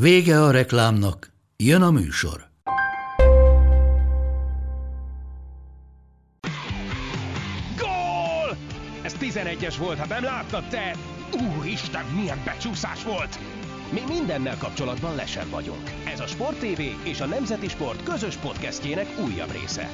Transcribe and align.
Vége 0.00 0.40
a 0.42 0.50
reklámnak, 0.50 1.26
jön 1.56 1.82
a 1.82 1.90
műsor. 1.90 2.40
Gól! 7.78 8.56
Ez 9.02 9.16
11-es 9.20 9.74
volt, 9.78 9.98
ha 9.98 10.06
nem 10.06 10.24
láttad 10.24 10.68
te! 10.68 10.96
Úristen, 11.32 12.04
milyen 12.04 12.42
becsúszás 12.44 13.04
volt! 13.04 13.38
Mi 13.92 14.00
mindennel 14.08 14.58
kapcsolatban 14.58 15.14
lesen 15.14 15.50
vagyunk. 15.50 15.90
Ez 16.12 16.20
a 16.20 16.26
Sport 16.26 16.58
TV 16.58 16.80
és 17.04 17.20
a 17.20 17.26
Nemzeti 17.26 17.68
Sport 17.68 18.02
közös 18.02 18.36
podcastjének 18.36 19.06
újabb 19.24 19.50
része. 19.50 19.90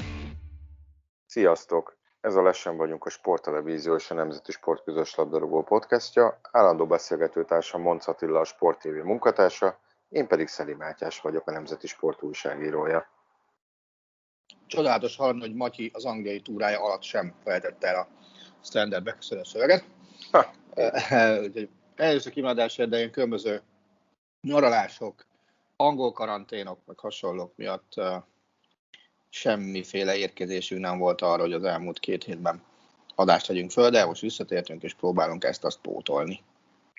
Sziasztok! 1.26 1.96
Ez 2.20 2.34
a 2.34 2.42
Lesen 2.42 2.76
vagyunk 2.76 3.04
a 3.04 3.10
Sporttelevízió 3.10 3.94
és 3.94 4.10
a 4.10 4.14
Nemzeti 4.14 4.52
Sport 4.52 4.84
közös 4.84 5.14
labdarúgó 5.14 5.62
podcastja. 5.62 6.40
Állandó 6.52 6.86
beszélgetőtársam 6.86 7.82
Monc 7.82 8.08
Attila 8.08 8.40
a 8.40 8.44
Sport 8.44 8.78
TV 8.78 9.04
munkatársa, 9.04 9.78
én 10.12 10.26
pedig 10.26 10.48
Szeli 10.48 10.74
Mátyás 10.74 11.20
vagyok, 11.20 11.48
a 11.48 11.50
Nemzeti 11.50 11.86
Sport 11.86 12.22
újságírója. 12.22 13.08
Csodálatos 14.66 15.16
hallani, 15.16 15.40
hogy 15.40 15.54
Matyi 15.54 15.90
az 15.94 16.04
angliai 16.04 16.40
túrája 16.40 16.80
alatt 16.80 17.02
sem 17.02 17.34
feltette 17.44 17.88
el 17.88 17.96
a 18.00 18.08
standard 18.64 19.04
beköszönő 19.04 19.42
szöveget. 19.42 19.84
Úgyhogy 21.44 21.68
először 21.96 22.32
kimadás 22.32 22.78
idején 22.78 23.10
különböző 23.10 23.62
nyaralások, 24.40 25.26
angol 25.76 26.12
karanténok, 26.12 26.78
meg 26.86 26.98
hasonlók 26.98 27.56
miatt 27.56 27.92
uh, 27.96 28.22
semmiféle 29.28 30.16
érkezésünk 30.16 30.80
nem 30.80 30.98
volt 30.98 31.20
arra, 31.20 31.42
hogy 31.42 31.52
az 31.52 31.64
elmúlt 31.64 31.98
két 31.98 32.24
hétben 32.24 32.62
adást 33.14 33.46
tegyünk 33.46 33.70
föl, 33.70 33.90
de 33.90 34.04
most 34.04 34.20
visszatértünk 34.20 34.82
és 34.82 34.94
próbálunk 34.94 35.44
ezt 35.44 35.64
azt 35.64 35.80
pótolni. 35.80 36.40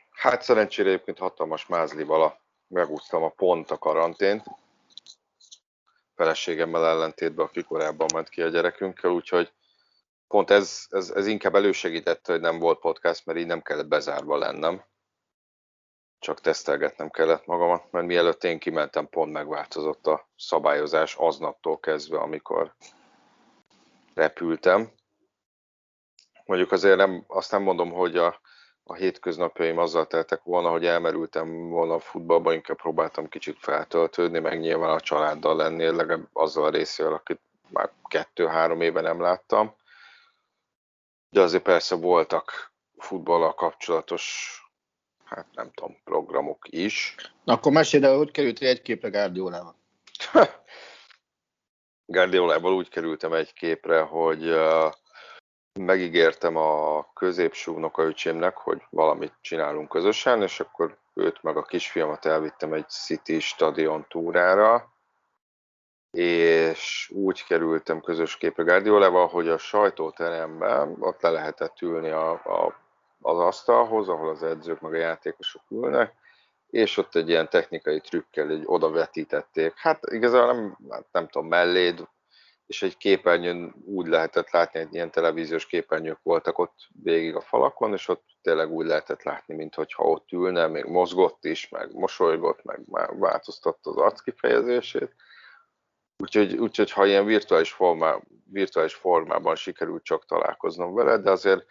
Hát 0.10 0.42
szerencsére 0.42 0.90
egyébként 0.90 1.18
hatalmas 1.18 1.66
mázlival 1.66 2.42
megúsztam 2.74 3.24
a 3.24 3.30
pont 3.30 3.72
a 3.72 3.78
karantént, 3.78 4.44
feleségemmel 6.16 6.86
ellentétben, 6.86 7.46
aki 7.46 7.64
korábban 7.64 8.08
ment 8.14 8.30
ki 8.30 8.42
a 8.42 8.48
gyerekünkkel, 8.48 9.12
úgyhogy 9.12 9.54
pont 10.28 10.50
ez, 10.50 10.86
ez, 10.90 11.10
ez 11.10 11.28
inkább 11.28 11.56
elősegítette, 11.56 12.32
hogy 12.32 12.42
nem 12.42 12.60
volt 12.60 12.80
podcast, 12.80 13.26
mert 13.26 13.40
így 13.40 13.46
nem 13.46 13.62
kellett 13.62 13.88
bezárva 13.88 14.38
lennem. 14.38 14.84
Csak 16.20 16.42
tesztelgetnem 16.42 17.10
kellett 17.10 17.46
magamat, 17.46 17.92
mert 17.92 18.06
mielőtt 18.06 18.44
én 18.44 18.60
kimentem, 18.60 19.10
pont 19.10 19.32
megváltozott 19.32 20.08
a 20.08 20.30
szabályozás 20.38 21.16
aznaptól 21.16 21.80
kezdve, 21.80 22.18
amikor 22.18 22.76
repültem. 24.14 24.92
Mondjuk 26.46 26.72
azért 26.72 26.98
nem, 26.98 27.24
azt 27.28 27.52
nem 27.52 27.62
mondom, 27.62 27.92
hogy 27.92 28.18
a, 28.18 28.42
a 28.84 28.94
hétköznapjaim 28.94 29.78
azzal 29.78 30.08
teltek 30.08 30.44
volna, 30.44 30.70
hogy 30.70 30.86
elmerültem 30.86 31.70
volna 31.70 31.94
a 31.94 32.00
futballba, 32.00 32.54
inkább 32.54 32.78
próbáltam 32.78 33.30
kicsit 33.30 33.58
feltöltődni, 33.60 34.40
meg 34.40 34.60
nyilván 34.60 34.90
a 34.90 35.00
családdal 35.00 35.56
lenni, 35.56 35.84
legalább 35.84 36.28
azzal 36.34 36.64
a 36.64 36.70
részével, 36.70 37.14
akit 37.14 37.40
már 37.70 37.92
kettő-három 38.04 38.82
éve 38.82 39.02
nem 39.02 39.22
láttam. 39.22 39.76
De 41.30 41.42
azért 41.42 41.64
persze 41.64 41.96
voltak 41.96 42.72
futballal 42.98 43.54
kapcsolatos, 43.54 44.52
hát 45.24 45.48
nem 45.54 45.72
tudom, 45.74 45.98
programok 46.04 46.66
is. 46.70 47.16
Na, 47.44 47.54
akkor 47.54 47.72
mesélj 47.72 48.04
el, 48.04 48.18
hogy 48.18 48.32
kerültél 48.32 48.68
egy 48.68 48.82
képre 48.82 49.10
Guardiolával? 49.10 49.76
Guardiolával 52.06 52.74
úgy 52.74 52.90
kerültem 52.90 53.34
egy 53.34 53.54
képre, 53.54 54.02
hogy 54.02 54.50
uh, 54.50 54.92
megígértem 55.80 56.56
a 56.56 57.06
középső 57.14 57.72
unokaöcsémnek, 57.72 58.58
hogy 58.58 58.82
valamit 58.90 59.34
csinálunk 59.42 59.90
közösen, 59.90 60.42
és 60.42 60.60
akkor 60.60 60.98
őt 61.14 61.44
meg 61.44 61.58
a 61.58 61.62
kisfiamat 61.64 62.26
elvittem 62.26 62.74
egy 62.74 62.90
City 62.90 63.40
stadion 63.40 64.06
túrára, 64.10 64.92
és 66.12 67.12
úgy 67.14 67.46
kerültem 67.46 68.02
közös 68.02 68.38
képre 68.38 68.64
Guardiolával, 68.64 69.28
hogy 69.28 69.48
a 69.48 69.58
sajtóteremben 69.58 70.96
ott 71.00 71.22
le 71.22 71.30
lehetett 71.30 71.82
ülni 71.82 72.10
a, 72.10 72.32
a, 72.32 72.76
az 73.22 73.40
asztalhoz, 73.40 74.10
ahol 74.10 74.30
az 74.30 74.44
edzők 74.44 74.82
meg 74.82 74.94
a 74.94 74.98
játékosok 74.98 75.62
ülnek, 75.70 76.14
és 76.70 76.98
ott 76.98 77.16
egy 77.16 77.30
ilyen 77.30 77.50
technikai 77.50 78.00
trükkel 78.00 78.50
egy 78.50 78.64
oda 78.66 78.90
vetítették. 78.90 79.74
Hát 79.76 80.04
igazából 80.12 80.54
nem, 80.54 80.78
hát 80.90 81.06
nem 81.12 81.28
tudom, 81.28 81.48
melléd, 81.48 82.08
és 82.66 82.82
egy 82.82 82.98
képernyőn 82.98 83.74
úgy 83.86 84.08
lehetett 84.08 84.50
látni, 84.50 84.80
hogy 84.80 84.94
ilyen 84.94 85.12
televíziós 85.12 85.66
képernyők 85.66 86.20
voltak 86.24 86.58
ott 86.58 86.76
végig 87.04 87.36
a 87.36 87.42
falakon, 87.42 87.94
és 87.94 88.08
ott 88.08 88.24
tényleg 88.42 88.72
úgy 88.72 88.86
lehetett 88.86 89.24
látni, 89.24 89.56
mintha 89.56 90.04
ott 90.04 90.32
ülne, 90.32 90.68
még 90.68 90.86
mozgott 90.86 91.46
is, 91.46 91.70
meg 91.70 91.94
mosolygott, 91.94 92.64
meg 92.64 92.80
már 92.86 93.18
változtatta 93.18 93.90
az 93.90 93.98
arckifejezését. 93.98 95.16
Úgyhogy, 96.18 96.56
úgyhogy 96.56 96.92
ha 96.92 97.06
ilyen 97.06 97.26
virtuális, 97.26 97.72
formá, 97.72 98.20
virtuális 98.52 98.94
formában 98.94 99.56
sikerült 99.56 100.04
csak 100.04 100.26
találkoznom 100.26 100.94
vele, 100.94 101.18
de 101.18 101.32
azért 101.32 101.66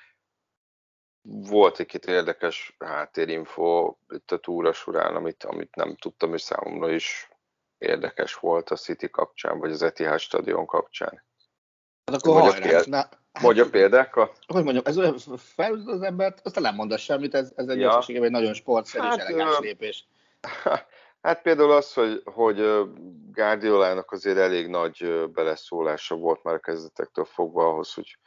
volt 1.22 1.80
egy-két 1.80 2.06
érdekes 2.06 2.76
háttérinfo 2.78 3.94
itt 4.08 4.30
a 4.30 4.38
túra 4.38 4.72
során, 4.72 5.16
amit, 5.16 5.44
amit 5.44 5.74
nem 5.74 5.96
tudtam, 5.96 6.34
és 6.34 6.42
számomra 6.42 6.90
is 6.90 7.31
érdekes 7.82 8.34
volt 8.34 8.70
a 8.70 8.76
City 8.76 9.10
kapcsán, 9.10 9.58
vagy 9.58 9.70
az 9.70 9.82
Etihad 9.82 10.18
stadion 10.18 10.66
kapcsán. 10.66 11.22
Hát 12.04 12.22
akkor 12.22 12.40
mondja, 12.40 12.60
péld... 12.60 12.88
Na, 12.88 13.08
mondja 13.40 13.68
példákat? 13.70 14.38
Hogy 14.46 14.62
mondjam, 14.62 14.84
ez 14.86 14.98
olyan 14.98 15.18
felüt 15.36 15.88
az 15.88 16.02
embert, 16.02 16.40
aztán 16.46 16.62
nem 16.62 16.74
mondasz 16.74 17.00
semmit, 17.00 17.34
ez, 17.34 17.52
ez 17.56 17.68
egy 17.68 17.80
ja. 17.80 18.02
egy 18.06 18.30
nagyon 18.30 18.54
sportszerű 18.54 19.04
hát, 19.04 19.18
elegáns 19.18 19.58
lépés. 19.58 20.06
Hát 21.22 21.42
például 21.42 21.72
az, 21.72 21.92
hogy, 21.92 22.22
hogy 22.24 22.56
Guardiolának 23.32 24.12
azért 24.12 24.38
elég 24.38 24.68
nagy 24.68 25.28
beleszólása 25.32 26.14
volt 26.14 26.42
már 26.42 26.54
a 26.54 26.58
kezdetektől 26.58 27.24
fogva 27.24 27.68
ahhoz, 27.68 27.94
hogy, 27.94 28.18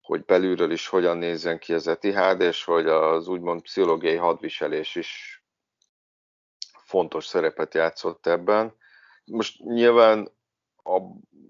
hogy 0.00 0.24
belülről 0.24 0.70
is 0.70 0.88
hogyan 0.88 1.16
nézzen 1.16 1.58
ki 1.58 1.74
az 1.74 1.86
Etihad, 1.86 2.40
és 2.40 2.64
hogy 2.64 2.86
az 2.86 3.28
úgymond 3.28 3.62
pszichológiai 3.62 4.16
hadviselés 4.16 4.94
is 4.94 5.35
fontos 6.86 7.26
szerepet 7.26 7.74
játszott 7.74 8.26
ebben. 8.26 8.74
Most 9.24 9.62
nyilván 9.62 10.30
a, 10.82 11.00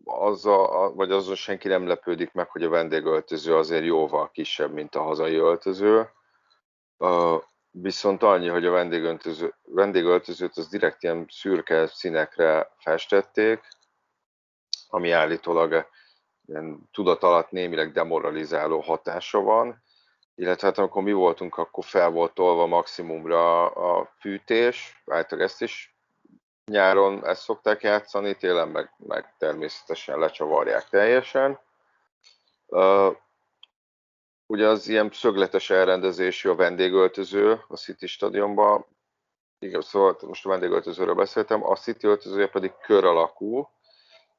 az 0.04 0.46
a, 0.46 0.92
vagy 0.94 1.10
azon 1.12 1.34
senki 1.34 1.68
nem 1.68 1.86
lepődik 1.86 2.32
meg, 2.32 2.50
hogy 2.50 2.62
a 2.62 2.68
vendégöltöző 2.68 3.56
azért 3.56 3.84
jóval 3.84 4.30
kisebb, 4.30 4.72
mint 4.72 4.94
a 4.94 5.02
hazai 5.02 5.34
öltöző. 5.34 6.08
Uh, 6.98 7.42
viszont 7.70 8.22
annyi, 8.22 8.48
hogy 8.48 8.66
a 8.66 8.70
vendégöltöző, 8.70 9.54
vendégöltözőt 9.64 10.56
az 10.56 10.68
direkt 10.68 11.02
ilyen 11.02 11.26
szürke 11.30 11.86
színekre 11.86 12.72
festették, 12.78 13.60
ami 14.88 15.10
állítólag 15.10 15.86
ilyen 16.46 16.88
tudat 16.92 17.22
alatt 17.22 17.50
némileg 17.50 17.92
demoralizáló 17.92 18.80
hatása 18.80 19.40
van, 19.40 19.82
illetve 20.36 20.66
hát 20.66 20.78
amikor 20.78 21.02
mi 21.02 21.12
voltunk, 21.12 21.56
akkor 21.56 21.84
fel 21.84 22.10
volt 22.10 22.34
tolva 22.34 22.66
maximumra 22.66 23.66
a 23.66 24.12
fűtés, 24.20 25.02
általában 25.06 25.48
ezt 25.48 25.62
is 25.62 25.96
nyáron 26.64 27.26
ezt 27.26 27.42
szokták 27.42 27.82
játszani, 27.82 28.36
télen 28.36 28.68
meg, 28.68 28.94
meg 28.96 29.34
természetesen 29.38 30.18
lecsavarják 30.18 30.88
teljesen. 30.88 31.60
Uh, 32.66 33.16
ugye 34.46 34.68
az 34.68 34.88
ilyen 34.88 35.10
szögletes 35.12 35.70
elrendezésű 35.70 36.48
a 36.48 36.54
vendégöltöző 36.54 37.60
a 37.68 37.76
City 37.76 38.06
stadionban, 38.06 38.86
igen, 39.58 39.80
szóval 39.80 40.16
most 40.20 40.46
a 40.46 40.48
vendégöltözőről 40.48 41.14
beszéltem, 41.14 41.64
a 41.64 41.76
City 41.76 42.06
öltözője 42.06 42.48
pedig 42.48 42.72
kör 42.82 43.04
alakú, 43.04 43.70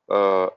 uh, 0.05 0.51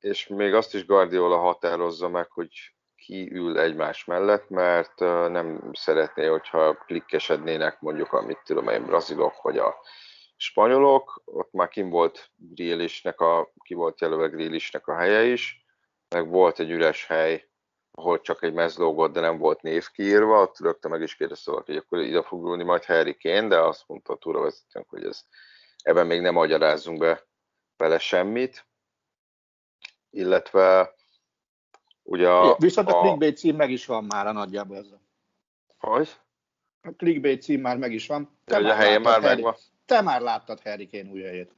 és 0.00 0.26
még 0.26 0.54
azt 0.54 0.74
is 0.74 0.86
Guardiola 0.86 1.38
határozza 1.38 2.08
meg, 2.08 2.30
hogy 2.30 2.75
ki 3.06 3.30
ül 3.32 3.58
egymás 3.58 4.04
mellett, 4.04 4.48
mert 4.48 4.98
nem 5.30 5.70
szeretné, 5.72 6.26
hogyha 6.26 6.74
klikkesednének 6.74 7.80
mondjuk 7.80 8.12
a 8.12 8.22
mit 8.22 8.38
tudom 8.44 8.68
én, 8.68 8.86
brazilok 8.86 9.42
vagy 9.42 9.58
a 9.58 9.74
spanyolok, 10.36 11.22
ott 11.24 11.52
már 11.52 11.68
kim 11.68 11.90
volt 11.90 12.30
Grealishnek 12.36 13.20
a, 13.20 13.52
ki 13.64 13.74
volt 13.74 14.00
jelölve 14.00 14.26
Grealishnek 14.26 14.86
a 14.86 14.96
helye 14.96 15.22
is, 15.22 15.64
meg 16.08 16.28
volt 16.28 16.58
egy 16.58 16.70
üres 16.70 17.06
hely 17.06 17.48
hogy 17.96 18.20
csak 18.20 18.42
egy 18.42 18.52
mez 18.52 18.76
lógott, 18.76 19.12
de 19.12 19.20
nem 19.20 19.38
volt 19.38 19.62
név 19.62 19.88
kiírva, 19.90 20.40
ott 20.40 20.58
rögtön 20.58 20.90
meg 20.90 21.02
is 21.02 21.16
kérdezte 21.16 21.50
valaki, 21.50 21.72
hogy 21.72 21.80
akkor 21.80 21.98
ide 21.98 22.22
fog 22.22 22.46
ülni 22.46 22.62
majd 22.62 22.84
Harry 22.84 23.16
Kane, 23.16 23.48
de 23.48 23.58
azt 23.58 23.84
mondta 23.86 24.12
a 24.12 24.16
túravezetőnk, 24.16 24.88
hogy 24.88 25.04
ez, 25.04 25.24
ebben 25.82 26.06
még 26.06 26.20
nem 26.20 26.32
magyarázunk 26.32 26.98
be 26.98 27.26
vele 27.76 27.98
semmit. 27.98 28.66
Illetve 30.10 30.94
ugye 32.06 32.28
a... 32.28 32.56
Viszont 32.58 32.88
a, 32.88 32.98
a 32.98 33.00
clickbait 33.00 33.36
cím 33.36 33.56
meg 33.56 33.70
is 33.70 33.86
van 33.86 34.04
már 34.04 34.26
a 34.26 34.32
nagyjából 34.32 34.76
ezzel. 34.76 35.00
Hogy? 35.78 36.08
A 36.82 36.90
clickbait 36.96 37.42
cím 37.42 37.60
már 37.60 37.76
meg 37.76 37.92
is 37.92 38.06
van. 38.06 38.38
Te 38.44 38.58
már 38.58 38.70
a 38.70 38.74
helye 38.74 38.98
már 38.98 39.12
Harry, 39.20 39.26
megvan. 39.26 39.54
Te 39.84 40.00
már 40.00 40.20
láttad 40.20 40.60
Harry 40.60 40.88
Kane 40.88 41.10
új 41.10 41.22
helyét. 41.22 41.52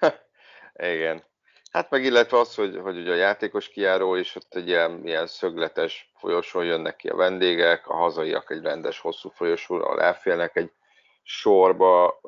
Igen. 0.94 1.22
Hát 1.72 1.90
meg 1.90 2.04
illetve 2.04 2.38
az, 2.38 2.54
hogy, 2.54 2.78
hogy 2.82 2.98
ugye 2.98 3.12
a 3.12 3.16
játékos 3.16 3.68
kiáró, 3.68 4.16
és 4.16 4.36
ott 4.36 4.54
egy 4.54 4.68
ilyen, 4.68 5.06
ilyen 5.06 5.26
szögletes 5.26 6.12
folyosón 6.16 6.64
jönnek 6.64 6.96
ki 6.96 7.08
a 7.08 7.16
vendégek, 7.16 7.88
a 7.88 7.94
hazaiak 7.94 8.50
egy 8.50 8.62
rendes, 8.62 8.98
hosszú 8.98 9.28
folyosóra 9.28 10.02
elfélnek 10.02 10.56
egy 10.56 10.72
sorba, 11.22 12.20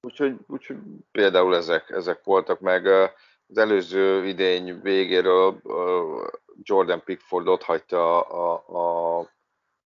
úgyhogy, 0.00 0.36
úgyhogy 0.46 0.76
például 1.12 1.56
ezek, 1.56 1.90
ezek 1.90 2.24
voltak 2.24 2.60
meg. 2.60 2.88
Az 3.50 3.58
előző 3.58 4.26
idény 4.26 4.80
végéről 4.80 5.60
Jordan 6.62 7.02
Pickford 7.04 7.48
ott 7.48 7.62
hagyta 7.62 8.20
a, 8.20 8.52
a, 9.18 9.28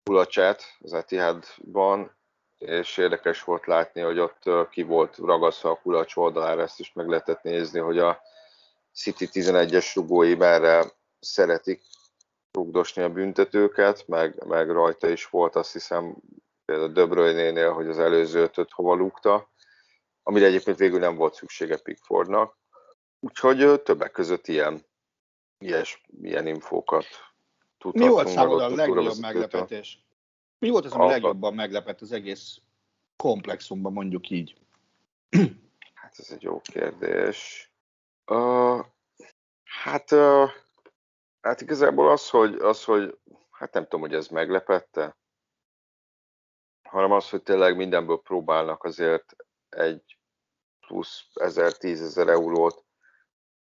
kulacsát 0.04 0.64
az 0.80 0.94
Etihadban, 0.94 2.18
és 2.58 2.98
érdekes 2.98 3.44
volt 3.44 3.66
látni, 3.66 4.02
hogy 4.02 4.20
ott 4.20 4.70
ki 4.70 4.84
volt 4.84 5.18
ragasztva 5.18 5.70
a 5.70 5.80
kulacs 5.82 6.16
oldalára, 6.16 6.62
ezt 6.62 6.80
is 6.80 6.94
meg 6.94 7.08
lehetett 7.08 7.42
nézni, 7.42 7.80
hogy 7.80 8.00
a 8.00 8.22
City 8.94 9.30
11-es 9.32 9.92
rugói 9.96 10.36
merre 10.36 10.84
szeretik 11.20 11.82
rugdosni 12.52 13.02
a 13.02 13.10
büntetőket, 13.10 14.08
meg, 14.08 14.46
meg 14.46 14.70
rajta 14.70 15.10
is 15.10 15.30
volt 15.30 15.56
azt 15.56 15.72
hiszem 15.72 16.16
például 16.66 16.92
Döbröjnénél, 16.92 17.72
hogy 17.72 17.88
az 17.88 18.00
előző 18.00 18.42
ötöt 18.42 18.72
hova 18.72 18.94
lúgta, 18.94 19.50
amire 20.24 20.46
egyébként 20.46 20.78
végül 20.78 21.00
nem 21.00 21.16
volt 21.16 21.34
szüksége 21.34 21.78
Pickfordnak. 21.78 22.60
Úgyhogy 23.24 23.82
többek 23.82 24.12
között 24.12 24.48
ilyen, 24.48 24.86
ilyes, 25.58 26.02
ilyen 26.22 26.48
infókat 26.48 27.06
tudhatunk. 27.78 28.06
Mi 28.06 28.08
volt 28.08 28.28
számodra 28.28 28.66
a 28.66 28.70
legjobb 28.70 29.20
meglepetés? 29.20 30.06
Mi 30.60 30.70
volt 30.70 30.86
az, 30.86 30.92
ami 30.92 31.04
a 31.04 31.08
legjobban 31.08 31.54
meglepett 31.54 32.02
az 32.02 32.12
egész 32.12 32.62
komplexumban, 33.16 33.94
mondjuk 33.94 34.30
így? 34.30 34.56
Hát 35.94 36.14
ez 36.18 36.32
egy 36.32 36.42
jó 36.42 36.62
kérdés. 36.62 37.72
Uh, 38.26 38.86
hát, 39.64 40.12
uh, 40.12 40.50
hát 41.42 41.62
igazából 41.62 42.12
az 42.12 42.30
hogy, 42.30 42.54
az, 42.54 42.84
hogy 42.84 43.18
hát 43.52 43.74
nem 43.74 43.84
tudom, 43.84 44.00
hogy 44.00 44.14
ez 44.14 44.28
meglepette, 44.28 45.18
hanem 46.90 47.12
az, 47.12 47.30
hogy 47.30 47.44
tényleg 47.44 47.76
mindenből 47.76 48.22
próbálnak 48.22 48.84
azért 48.84 49.36
egy 49.70 50.18
plusz 50.80 51.26
1000-10 51.34 52.28
eurót 52.28 52.86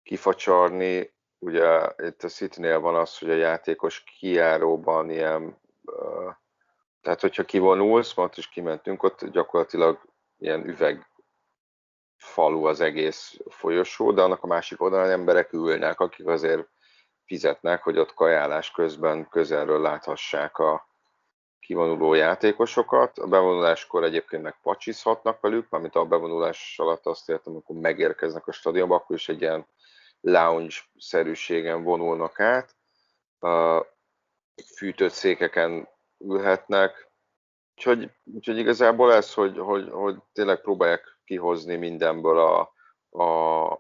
kifacsarni. 0.09 1.13
Ugye 1.39 1.93
itt 1.99 2.23
a 2.23 2.29
city 2.29 2.73
van 2.73 2.95
az, 2.95 3.19
hogy 3.19 3.31
a 3.31 3.35
játékos 3.35 4.05
kiáróban 4.05 5.11
ilyen 5.11 5.57
tehát, 7.01 7.21
hogyha 7.21 7.45
kivonulsz, 7.45 8.15
mert 8.15 8.37
is 8.37 8.49
kimentünk, 8.49 9.03
ott 9.03 9.25
gyakorlatilag 9.25 10.01
ilyen 10.39 10.69
üveg 10.69 11.07
falu 12.17 12.65
az 12.65 12.81
egész 12.81 13.39
folyosó, 13.49 14.13
de 14.13 14.23
annak 14.23 14.43
a 14.43 14.47
másik 14.47 14.81
oldalon 14.81 15.11
emberek 15.11 15.53
ülnek, 15.53 16.01
akik 16.01 16.27
azért 16.27 16.69
fizetnek, 17.25 17.83
hogy 17.83 17.99
ott 17.99 18.15
kajálás 18.15 18.71
közben 18.71 19.29
közelről 19.29 19.81
láthassák 19.81 20.59
a 20.59 20.89
kivonuló 21.61 22.15
játékosokat. 22.15 23.19
A 23.19 23.27
bevonuláskor 23.27 24.05
egyébként 24.05 24.43
meg 24.43 24.61
pacsizhatnak 24.63 25.41
velük, 25.41 25.69
mármint 25.71 25.95
a 25.95 26.05
bevonulás 26.05 26.79
alatt 26.79 27.07
azt 27.07 27.29
értem, 27.29 27.53
amikor 27.53 27.77
megérkeznek 27.77 28.47
a 28.47 28.53
stadionba, 28.53 28.95
akkor 28.95 29.17
is 29.17 29.29
egy 29.29 29.41
ilyen 29.41 29.67
lounge-szerűségen 30.21 31.83
vonulnak 31.83 32.41
át. 32.41 32.77
Fűtött 34.77 35.13
székeken 35.13 35.89
ülhetnek. 36.19 37.11
Úgyhogy, 37.77 38.11
úgyhogy 38.25 38.59
igazából 38.59 39.13
ez, 39.13 39.35
hogy, 39.35 39.59
hogy, 39.59 39.89
hogy 39.91 40.17
tényleg 40.33 40.61
próbálják 40.61 41.19
kihozni 41.25 41.77
mindenből 41.77 42.39
a, 42.39 42.73
a, 43.09 43.23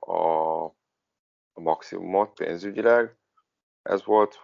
a, 0.00 0.64
a 1.52 1.60
maximumot 1.60 2.32
pénzügyileg. 2.32 3.16
Ez 3.82 4.04
volt, 4.04 4.40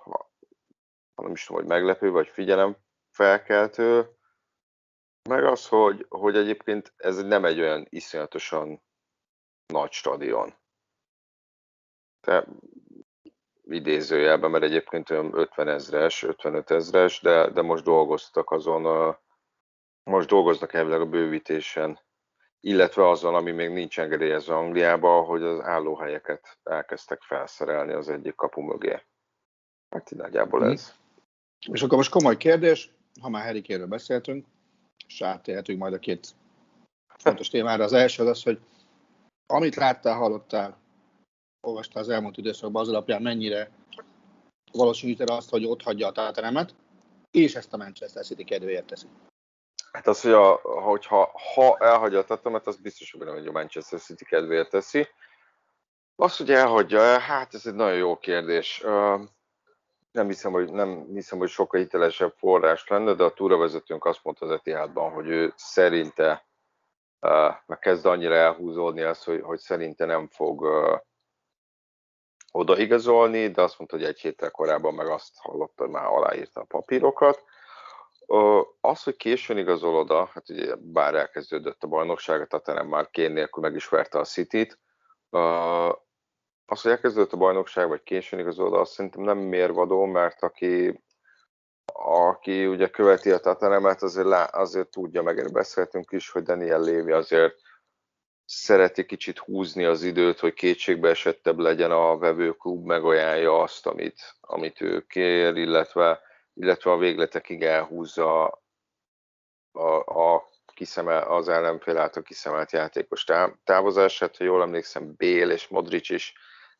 nem 1.14 1.32
is 1.32 1.44
tudom, 1.44 1.60
hogy 1.60 1.70
meglepő, 1.70 2.10
vagy 2.10 2.28
figyelem 2.28 2.76
felkeltő. 3.10 4.08
Meg 5.28 5.44
az, 5.44 5.68
hogy, 5.68 6.06
hogy 6.08 6.36
egyébként 6.36 6.92
ez 6.96 7.22
nem 7.22 7.44
egy 7.44 7.60
olyan 7.60 7.86
iszonyatosan 7.88 8.82
nagy 9.66 9.92
stadion. 9.92 10.54
Te 12.24 12.46
idézőjelben, 13.64 14.50
mert 14.50 14.64
egyébként 14.64 15.10
olyan 15.10 15.30
50 15.38 15.68
ezres, 15.68 16.22
55 16.22 16.70
ezres, 16.70 17.20
de, 17.20 17.50
de 17.50 17.62
most 17.62 17.84
dolgoztak 17.84 18.50
azon, 18.50 19.14
most 20.02 20.28
dolgoznak 20.28 20.72
elvileg 20.72 21.00
a 21.00 21.06
bővítésen, 21.06 22.00
illetve 22.60 23.08
azon, 23.08 23.34
ami 23.34 23.50
még 23.50 23.70
nincs 23.70 24.00
engedélyezve 24.00 24.54
Angliában, 24.54 25.24
hogy 25.24 25.42
az 25.42 25.60
állóhelyeket 25.60 26.58
elkezdtek 26.62 27.22
felszerelni 27.22 27.92
az 27.92 28.08
egyik 28.08 28.34
kapu 28.34 28.60
mögé. 28.60 29.02
Hát 29.90 30.10
így 30.10 30.18
nagyjából 30.18 30.60
mhm. 30.60 30.70
ez. 30.70 30.94
És 31.72 31.82
akkor 31.82 31.96
most 31.96 32.10
komoly 32.10 32.36
kérdés, 32.36 32.90
ha 33.20 33.28
már 33.28 33.44
Harry 33.44 33.84
beszéltünk, 33.88 34.46
és 35.06 35.22
átérhetünk 35.22 35.78
majd 35.78 35.92
a 35.92 35.98
két 35.98 36.28
fontos 37.18 37.48
témára. 37.48 37.84
Az 37.84 37.92
első 37.92 38.24
az, 38.24 38.42
hogy 38.42 38.58
amit 39.46 39.74
láttál, 39.74 40.16
hallottál 40.16 40.82
olvasta 41.64 42.00
az 42.00 42.08
elmúlt 42.08 42.36
időszakban 42.36 42.82
az 42.82 42.88
alapján, 42.88 43.22
mennyire 43.22 43.70
valószínűsíted 44.72 45.30
azt, 45.30 45.50
hogy 45.50 45.64
ott 45.64 45.82
hagyja 45.82 46.06
a 46.06 46.12
Tottenhamet, 46.12 46.74
és 47.30 47.54
ezt 47.54 47.72
a 47.72 47.76
Manchester 47.76 48.24
City 48.24 48.44
kedvéért 48.44 48.86
teszi. 48.86 49.06
Hát 49.92 50.06
az, 50.06 50.20
hogy 50.20 50.32
a, 50.32 50.52
hogyha 50.62 51.30
ha 51.54 51.76
elhagyja 51.78 52.18
a 52.18 52.24
Tottenhamet, 52.24 52.66
az 52.66 52.76
biztos, 52.76 53.10
hogy 53.10 53.26
nem, 53.26 53.34
hogy 53.34 53.46
a 53.46 53.52
Manchester 53.52 54.00
City 54.00 54.24
kedvéért 54.24 54.70
teszi. 54.70 55.08
Az, 56.16 56.36
hogy 56.36 56.50
elhagyja, 56.50 57.18
hát 57.18 57.54
ez 57.54 57.66
egy 57.66 57.74
nagyon 57.74 57.96
jó 57.96 58.16
kérdés. 58.16 58.80
Nem 60.10 60.26
hiszem, 60.26 60.52
hogy, 60.52 60.72
nem 60.72 61.06
hiszem, 61.12 61.38
hogy 61.38 61.48
sokkal 61.48 61.80
hitelesebb 61.80 62.34
forrás 62.36 62.86
lenne, 62.88 63.14
de 63.14 63.24
a 63.24 63.32
túravezetőnk 63.32 64.04
azt 64.04 64.20
mondta 64.22 64.44
az 64.44 64.52
Etihadban, 64.52 65.12
hogy 65.12 65.28
ő 65.28 65.52
szerinte 65.56 66.46
meg 67.66 67.78
kezd 67.78 68.06
annyira 68.06 68.34
elhúzódni 68.34 69.02
az, 69.02 69.24
hogy, 69.24 69.40
hogy 69.40 69.58
szerinte 69.58 70.04
nem 70.04 70.28
fog 70.28 70.66
odaigazolni, 72.56 73.48
de 73.48 73.62
azt 73.62 73.78
mondta, 73.78 73.96
hogy 73.96 74.06
egy 74.06 74.20
héttel 74.20 74.50
korábban 74.50 74.94
meg 74.94 75.06
azt 75.06 75.36
hallotta, 75.36 75.82
hogy 75.82 75.92
már 75.92 76.06
aláírta 76.06 76.60
a 76.60 76.64
papírokat. 76.64 77.42
Az, 78.80 79.02
hogy 79.02 79.16
későn 79.16 79.58
igazol 79.58 79.96
oda, 79.96 80.24
hát 80.24 80.48
ugye 80.48 80.74
bár 80.76 81.14
elkezdődött 81.14 81.82
a 81.82 81.86
bajnokság, 81.86 82.46
a 82.50 82.72
nem 82.72 82.86
már 82.86 83.10
kén 83.10 83.32
nélkül 83.32 83.62
meg 83.62 83.74
is 83.74 83.88
verte 83.88 84.18
a 84.18 84.24
City-t, 84.24 84.78
az, 86.66 86.82
hogy 86.82 86.90
elkezdődött 86.90 87.32
a 87.32 87.36
bajnokság, 87.36 87.88
vagy 87.88 88.02
későn 88.02 88.38
igazol 88.38 88.66
oda, 88.66 88.80
azt 88.80 88.92
szerintem 88.92 89.22
nem 89.22 89.38
mérvadó, 89.38 90.04
mert 90.04 90.42
aki, 90.42 91.02
aki 91.92 92.66
ugye 92.66 92.88
követi 92.88 93.30
a 93.30 93.38
Tatanemet, 93.38 94.02
azért, 94.02 94.54
azért 94.54 94.90
tudja, 94.90 95.22
meg 95.22 95.52
beszéltünk 95.52 96.12
is, 96.12 96.30
hogy 96.30 96.42
Daniel 96.42 96.80
Lévi 96.80 97.12
azért 97.12 97.54
szereti 98.44 99.06
kicsit 99.06 99.38
húzni 99.38 99.84
az 99.84 100.02
időt, 100.02 100.38
hogy 100.38 100.54
kétségbe 100.54 101.08
esettebb 101.08 101.58
legyen 101.58 101.90
a 101.90 102.18
vevőklub, 102.18 102.86
megajánlja 102.86 103.60
azt, 103.60 103.86
amit, 103.86 104.34
amit 104.40 104.80
ő 104.80 105.06
kér, 105.06 105.56
illetve, 105.56 106.20
illetve 106.54 106.90
a 106.90 106.98
végletekig 106.98 107.62
elhúzza 107.62 108.62
a, 109.72 110.22
a 110.22 110.50
kiszemel, 110.74 111.22
az 111.22 111.48
ellenfél 111.48 111.98
által 111.98 112.22
kiszemelt 112.22 112.72
játékos 112.72 113.24
távozását. 113.64 114.36
Ha 114.36 114.44
jól 114.44 114.62
emlékszem, 114.62 115.14
Bél 115.16 115.50
és 115.50 115.68
Modric 115.68 116.10
is 116.10 116.34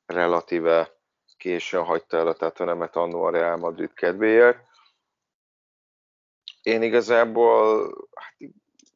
relatíve 0.07 0.93
későn 1.37 1.85
hagyta 1.85 2.17
el 2.17 2.27
a 2.27 2.33
Tatanemet 2.33 2.97
annó 2.97 3.23
a 3.23 3.31
Real 3.31 3.57
Madrid 3.57 3.93
kedvéért. 3.93 4.59
Én 6.63 6.83
igazából 6.83 7.93
hát 8.15 8.35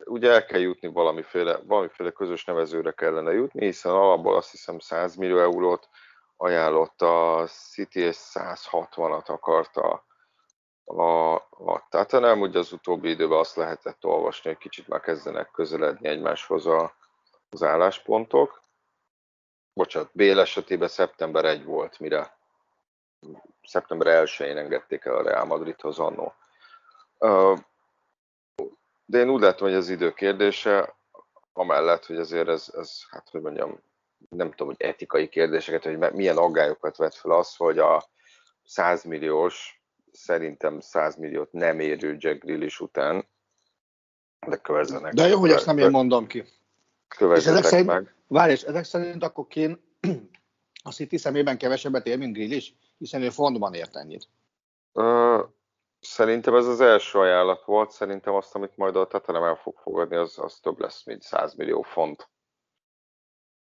ugye 0.09 0.31
el 0.31 0.45
kell 0.45 0.61
jutni 0.61 0.89
valamiféle, 0.89 1.59
valamiféle 1.65 2.11
közös 2.11 2.45
nevezőre 2.45 2.93
kellene 2.93 3.33
jutni, 3.33 3.65
hiszen 3.65 3.93
alapból 3.93 4.37
azt 4.37 4.51
hiszem 4.51 4.79
100 4.79 5.15
millió 5.17 5.39
eurót 5.39 5.89
ajánlott 6.37 7.03
a 7.03 7.45
City, 7.47 8.01
és 8.01 8.17
160-at 8.35 9.27
akarta 9.27 10.07
a, 10.85 11.35
a 11.35 11.87
Tottenham, 11.89 12.41
ugye 12.41 12.59
az 12.59 12.73
utóbbi 12.73 13.09
időben 13.09 13.39
azt 13.39 13.57
lehetett 13.57 14.05
olvasni, 14.05 14.51
hogy 14.51 14.59
kicsit 14.59 14.89
már 14.89 15.01
kezdenek 15.01 15.51
közeledni 15.51 16.09
egymáshoz 16.09 16.67
a, 16.67 16.95
az 17.51 17.63
álláspontok. 17.63 18.63
Bocsánat, 19.73 20.11
Bél 20.13 20.41
esetében 20.41 20.89
szeptember 20.89 21.45
1 21.45 21.65
volt, 21.65 21.99
mire 21.99 22.39
szeptember 23.63 24.27
1-én 24.27 24.57
engedték 24.57 25.05
el 25.05 25.15
a 25.15 25.23
Real 25.23 25.45
Madridhoz 25.45 25.99
annó. 25.99 26.35
De 29.11 29.19
én 29.19 29.31
úgy 29.31 29.41
látom, 29.41 29.69
hogy 29.69 29.77
az 29.77 29.89
idő 29.89 30.13
kérdése, 30.13 30.97
amellett, 31.53 32.07
hogy 32.07 32.17
azért 32.17 32.49
ez, 32.49 32.73
ez 32.77 33.01
hát 33.11 33.29
hogy 33.29 33.41
mondjam, 33.41 33.81
nem 34.29 34.51
tudom, 34.51 34.67
hogy 34.67 34.77
etikai 34.79 35.29
kérdéseket, 35.29 35.85
hogy 35.85 36.13
milyen 36.13 36.37
aggályokat 36.37 36.97
vet 36.97 37.15
fel 37.15 37.31
az, 37.31 37.57
hogy 37.57 37.79
a 37.79 38.09
100 38.65 39.05
milliós, 39.05 39.83
szerintem 40.13 40.81
100 40.81 41.17
milliót 41.17 41.53
nem 41.53 41.81
érő 41.81 42.17
Jack 42.19 42.45
Grealish 42.45 42.81
után, 42.81 43.27
de 44.47 44.57
kövezzenek. 44.57 45.13
De 45.13 45.27
jó, 45.27 45.39
hogy 45.39 45.51
ezt 45.51 45.67
nem 45.67 45.79
én 45.79 45.91
mondom 45.91 46.27
ki. 46.27 46.45
Kövezzenek 47.09 47.65
szerint, 47.65 47.87
meg. 47.87 48.15
Várj, 48.27 48.53
és 48.53 48.63
ezek 48.63 48.85
szerint 48.85 49.23
akkor 49.23 49.47
Kén 49.47 49.81
a 50.83 50.93
City 50.93 51.17
szemében 51.17 51.59
kevesebbet 51.59 52.07
ér, 52.07 52.19
mint 52.19 52.35
Grealish, 52.35 52.73
hiszen 52.99 53.23
ő 53.23 53.31
fondban 53.31 53.75
ért 53.75 53.97
ennyit. 53.97 54.29
Ö, 54.93 55.43
szerintem 56.01 56.55
ez 56.55 56.67
az 56.67 56.81
első 56.81 57.19
ajánlat 57.19 57.65
volt, 57.65 57.91
szerintem 57.91 58.35
azt, 58.35 58.55
amit 58.55 58.77
majd 58.77 58.97
a 58.97 59.07
Tottenham 59.07 59.45
el 59.45 59.55
fog 59.55 59.77
fogadni, 59.79 60.17
az, 60.17 60.39
az 60.39 60.59
több 60.63 60.81
lesz, 60.81 61.05
mint 61.05 61.23
100 61.23 61.55
millió 61.55 61.83
font. 61.83 62.29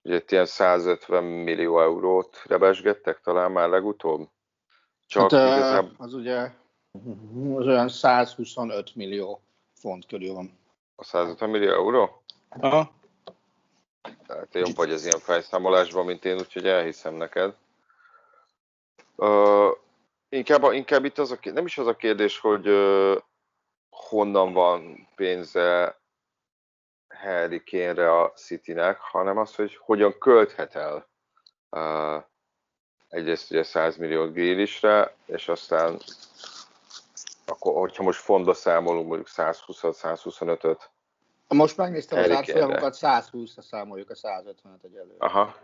Ugye 0.03 0.17
itt 0.17 0.31
ilyen 0.31 0.47
150 0.47 1.25
millió 1.25 1.81
eurót 1.81 2.43
rebesgettek 2.47 3.21
talán 3.21 3.53
már 3.53 3.69
legutóbb. 3.69 4.29
Csak 5.07 5.31
hát, 5.31 5.57
igazából... 5.57 5.95
Az 5.99 6.15
ugye 6.15 6.51
az 7.57 7.67
olyan 7.67 7.89
125 7.89 8.95
millió 8.95 9.41
font 9.75 10.07
körül 10.07 10.33
van. 10.33 10.59
A 10.97 11.05
150 11.05 11.51
millió 11.51 11.71
euró? 11.71 12.23
Aha. 12.49 12.93
Tehát 14.27 14.55
jobb 14.55 14.75
vagy 14.75 14.91
az 14.91 15.05
ilyen 15.05 15.19
fejszámolásban, 15.19 16.05
mint 16.05 16.25
én, 16.25 16.39
úgyhogy 16.39 16.67
elhiszem 16.67 17.15
neked. 17.15 17.55
Uh, 19.17 19.71
inkább, 20.33 20.73
inkább 20.73 21.05
itt 21.05 21.19
az 21.19 21.31
a, 21.31 21.39
nem 21.43 21.67
is 21.67 21.79
az 21.79 21.87
a 21.87 21.97
kérdés, 21.97 22.39
hogy 22.39 22.69
uh, 22.69 23.17
honnan 23.91 24.53
van 24.53 25.09
pénze 25.15 26.01
Harry 27.09 27.63
Kane-re 27.65 28.21
a 28.21 28.33
Citynek, 28.33 29.01
hanem 29.01 29.39
az, 29.39 29.55
hogy 29.55 29.77
hogyan 29.77 30.19
költhet 30.19 30.75
el 30.75 31.09
uh, 31.71 32.25
egyrészt 33.09 33.51
ugye 33.51 33.63
100 33.63 33.97
millió 33.97 34.31
Grélisre, 34.31 35.17
és 35.27 35.49
aztán 35.49 35.99
akkor, 37.47 37.81
hogyha 37.81 38.03
most 38.03 38.21
fonda 38.21 38.55
számolunk 38.55 39.07
mondjuk 39.07 39.29
120-125-öt. 39.37 40.91
Most 41.49 41.77
megnéztem 41.77 42.19
az 42.19 42.31
átfolyamokat, 42.31 42.97
120-ra 43.01 43.63
számoljuk 43.63 44.11
a 44.11 44.15
150-et 44.15 44.85
egyelőre. 44.85 45.15
Aha. 45.19 45.57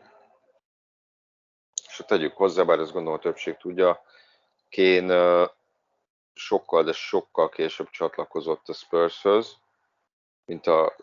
És 1.89 2.03
tegyük 2.07 2.37
hozzá, 2.37 2.63
bár 2.63 2.79
ezt 2.79 2.93
gondolom 2.93 3.19
a 3.19 3.23
többség 3.23 3.57
tudja, 3.57 4.03
Kén 4.69 5.13
sokkal, 6.35 6.83
de 6.83 6.93
sokkal 6.93 7.49
később 7.49 7.91
csatlakozott 7.91 8.69
a 8.69 8.73
Spurshöz, 8.73 9.57
mint 10.45 10.67
a 10.67 10.97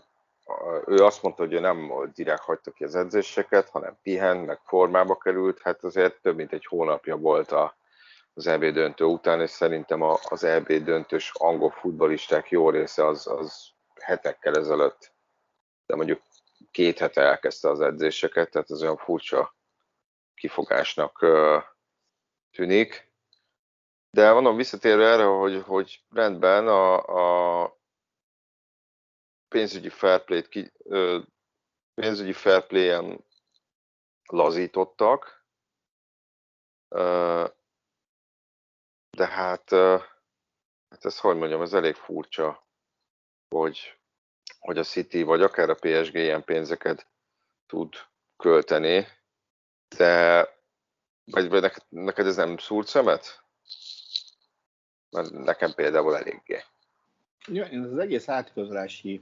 ő 0.86 0.96
azt 1.04 1.22
mondta, 1.22 1.44
hogy 1.44 1.54
ő 1.54 1.60
nem 1.60 2.12
direkt 2.14 2.42
hagyta 2.42 2.72
ki 2.72 2.84
az 2.84 2.96
edzéseket, 2.96 3.70
hanem 3.70 3.98
pihen, 4.02 4.38
meg 4.38 4.60
formába 4.66 5.18
került, 5.18 5.62
hát 5.62 5.84
azért 5.84 6.22
több 6.22 6.36
mint 6.36 6.54
egy 6.54 6.66
hónapja 6.66 7.18
volt 7.18 7.52
a, 7.52 7.78
az 8.34 8.48
EB 8.48 8.66
döntő 8.66 9.06
után, 9.06 9.42
és 9.42 9.50
szerintem 9.50 10.02
a, 10.02 10.20
az 10.30 10.44
EB 10.44 10.72
döntős 10.72 11.32
angol 11.34 11.72
futbalisták 11.72 12.50
jó 12.50 12.70
része 12.70 13.06
az, 13.06 13.28
az 13.28 13.70
hetekkel 14.00 14.56
ezelőtt, 14.56 15.14
de 15.86 15.96
mondjuk 15.96 16.22
két 16.72 17.00
hete 17.00 17.22
elkezdte 17.22 17.70
az 17.70 17.82
edzéseket, 17.82 18.52
tehát 18.52 18.72
ez 18.72 18.82
olyan 18.82 18.98
furcsa 18.98 19.56
kifogásnak 20.36 21.26
tűnik. 22.52 23.05
De 24.16 24.32
mondom, 24.34 24.56
visszatérve 24.56 25.06
erre, 25.06 25.24
hogy, 25.24 25.62
hogy 25.62 26.04
rendben 26.10 26.68
a, 26.68 27.64
a 27.64 27.78
pénzügyi 29.48 29.90
fair 29.90 30.24
play-t 30.24 30.48
ki, 30.48 30.72
ö, 30.84 31.20
pénzügyi 31.94 32.34
fair 32.34 32.68
play-en 32.68 33.26
lazítottak, 34.24 35.46
ö, 36.88 37.48
de 39.18 39.28
hát, 39.28 39.72
ö, 39.72 39.98
hát 40.90 41.06
ez 41.06 41.20
hogy 41.20 41.38
mondjam, 41.38 41.62
ez 41.62 41.74
elég 41.74 41.96
furcsa, 41.96 42.68
hogy, 43.50 44.00
hogy 44.60 44.78
a 44.78 44.84
City 44.84 45.24
vagy 45.24 45.42
akár 45.42 45.70
a 45.70 45.76
PSG 45.76 46.16
ilyen 46.16 46.44
pénzeket 46.44 47.08
tud 47.66 47.94
költeni, 48.38 49.08
de 49.98 50.44
vagy, 51.24 51.50
vagy 51.50 51.62
neked, 51.62 51.84
neked 51.90 52.26
ez 52.26 52.36
nem 52.36 52.58
szúrt 52.58 52.88
szemet? 52.88 53.45
Mert 55.16 55.32
nekem 55.32 55.74
például 55.74 56.16
eléggé. 56.16 56.64
Ja, 57.48 57.66
én 57.66 57.82
az 57.82 57.98
egész 57.98 58.30
átigazolási 58.30 59.22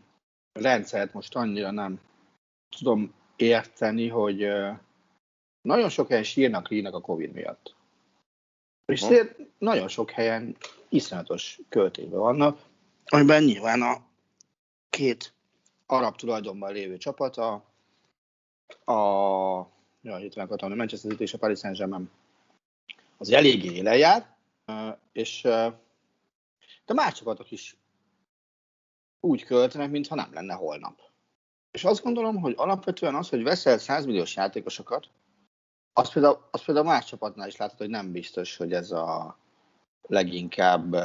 rendszert 0.54 1.14
most 1.14 1.36
annyira 1.36 1.72
nem 1.72 2.00
tudom 2.70 3.14
érteni, 3.36 4.08
hogy 4.08 4.48
nagyon 5.62 5.90
sok 5.90 6.08
helyen 6.08 6.24
sírnak, 6.24 6.68
rínak 6.68 6.94
a 6.94 7.02
Covid 7.02 7.34
miatt. 7.34 7.76
És 8.86 9.02
uh-huh. 9.02 9.30
nagyon 9.58 9.88
sok 9.88 10.12
helyen 10.12 10.56
iszonyatos 10.90 11.60
költésben 11.70 12.20
vannak, 12.20 12.60
amiben 13.06 13.44
nyilván 13.44 13.82
a 13.82 14.02
két 14.90 15.34
arab 15.86 16.16
tulajdonban 16.16 16.74
lévő 16.74 16.98
csapat, 16.98 17.38
a, 17.38 17.54
a 18.92 19.72
ja, 20.02 20.18
itt 20.20 20.36
akartam, 20.36 20.72
a 20.72 20.76
Manchester 20.76 21.12
City 21.12 21.24
és 21.24 21.34
a 21.34 21.38
Paris 21.38 21.60
Saint-Germain 21.60 22.10
az 23.18 23.32
eléggé 23.32 23.72
élen 23.76 23.98
jár, 23.98 24.33
és 25.12 25.42
de 26.86 26.94
más 26.94 27.14
csapatok 27.14 27.52
is 27.52 27.78
úgy 29.20 29.44
költenek, 29.44 29.90
mintha 29.90 30.16
nem 30.16 30.34
lenne 30.34 30.54
holnap. 30.54 31.00
És 31.72 31.84
azt 31.84 32.04
gondolom, 32.04 32.38
hogy 32.38 32.54
alapvetően 32.58 33.16
az, 33.16 33.30
hogy 33.30 33.44
veszel 33.44 33.78
100 33.78 34.06
milliós 34.06 34.36
játékosokat, 34.36 35.10
az 35.94 36.12
például, 36.12 36.48
az 36.52 36.64
például 36.64 36.86
más 36.86 37.06
csapatnál 37.06 37.48
is 37.48 37.56
látod, 37.56 37.78
hogy 37.78 37.90
nem 37.90 38.12
biztos, 38.12 38.58
hogy 38.58 38.74
ez 38.74 38.92
a 38.92 39.38
leginkább 40.02 40.96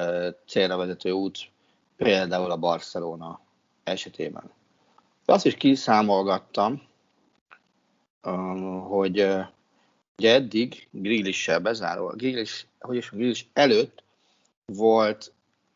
célra 0.46 0.76
vezető 0.76 1.10
út, 1.10 1.50
például 1.96 2.50
a 2.50 2.56
Barcelona 2.56 3.40
esetében. 3.84 4.50
De 5.24 5.32
azt 5.32 5.46
is 5.46 5.54
kiszámolgattam, 5.54 6.82
hogy 8.88 9.36
ugye 10.18 10.34
eddig 10.34 10.88
Grealish-sel 10.90 11.60
bezáró, 11.60 12.06
Grealish, 12.06 12.64
hogy 12.80 12.96
is 12.96 13.10
Grealish 13.10 13.44
előtt 13.52 14.02
volt 14.66 15.32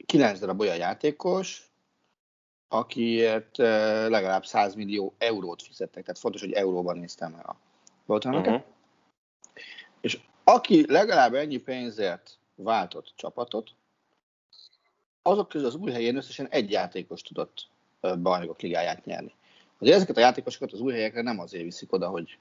9 0.07 0.39
darab 0.39 0.61
olyan 0.61 0.77
játékos, 0.77 1.71
akiért 2.69 3.57
legalább 4.09 4.47
100 4.47 4.75
millió 4.75 5.15
eurót 5.19 5.63
fizettek. 5.63 6.03
Tehát 6.03 6.21
fontos, 6.21 6.41
hogy 6.41 6.53
euróban 6.53 6.99
néztem 6.99 7.35
el 7.35 7.45
a 7.45 7.57
Boltonokat. 8.07 8.47
Uh-huh. 8.47 8.67
És 10.01 10.21
aki 10.45 10.93
legalább 10.93 11.35
ennyi 11.35 11.57
pénzért 11.59 12.39
váltott 12.55 13.13
csapatot, 13.17 13.71
azok 15.23 15.49
közül 15.49 15.67
az 15.67 15.75
új 15.75 15.91
helyén 15.91 16.17
összesen 16.17 16.49
egy 16.49 16.71
játékos 16.71 17.23
tudott 17.23 17.69
bajnokok 18.01 18.61
ligáját 18.61 19.05
nyerni. 19.05 19.35
Azért 19.79 19.97
ezeket 19.97 20.17
a 20.17 20.21
játékosokat 20.21 20.73
az 20.73 20.81
új 20.81 20.93
helyekre 20.93 21.23
nem 21.23 21.39
azért 21.39 21.65
viszik 21.65 21.93
oda, 21.93 22.09
hogy, 22.09 22.39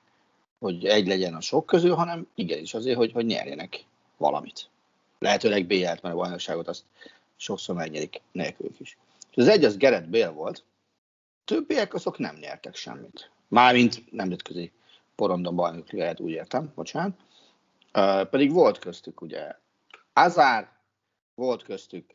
hogy 0.62 0.86
egy 0.86 1.08
legyen 1.08 1.34
a 1.34 1.42
sok 1.42 1.66
közül, 1.66 1.96
hanem 1.96 2.28
igenis 2.36 2.74
azért, 2.74 2.98
hogy, 2.98 3.12
hogy 3.12 3.26
nyerjenek 3.26 3.86
valamit. 4.18 4.70
Lehetőleg 5.20 5.66
BL-t, 5.66 6.02
mert 6.02 6.16
a 6.16 6.16
bajnokságot 6.16 6.68
azt 6.68 6.84
sokszor 7.36 7.76
megnyerik 7.76 8.22
nélkülük 8.32 8.80
is. 8.80 8.98
És 9.32 9.38
az 9.38 9.48
egy 9.48 9.64
az 9.64 9.78
Gerett 9.78 10.08
Bél 10.08 10.32
volt, 10.32 10.64
többiek 11.46 11.94
azok 11.94 12.18
nem 12.18 12.36
nyertek 12.36 12.76
semmit. 12.76 13.30
Mármint 13.48 14.12
nemzetközi 14.12 14.72
porondon 15.16 15.56
bajnokligáját 15.56 16.20
úgy 16.20 16.32
értem, 16.32 16.72
bocsánat. 16.76 17.18
Uh, 17.94 18.26
pedig 18.26 18.52
volt 18.52 18.80
köztük 18.80 19.22
ugye 19.22 19.56
Azár, 20.14 20.72
volt 21.36 21.64
köztük 21.64 22.14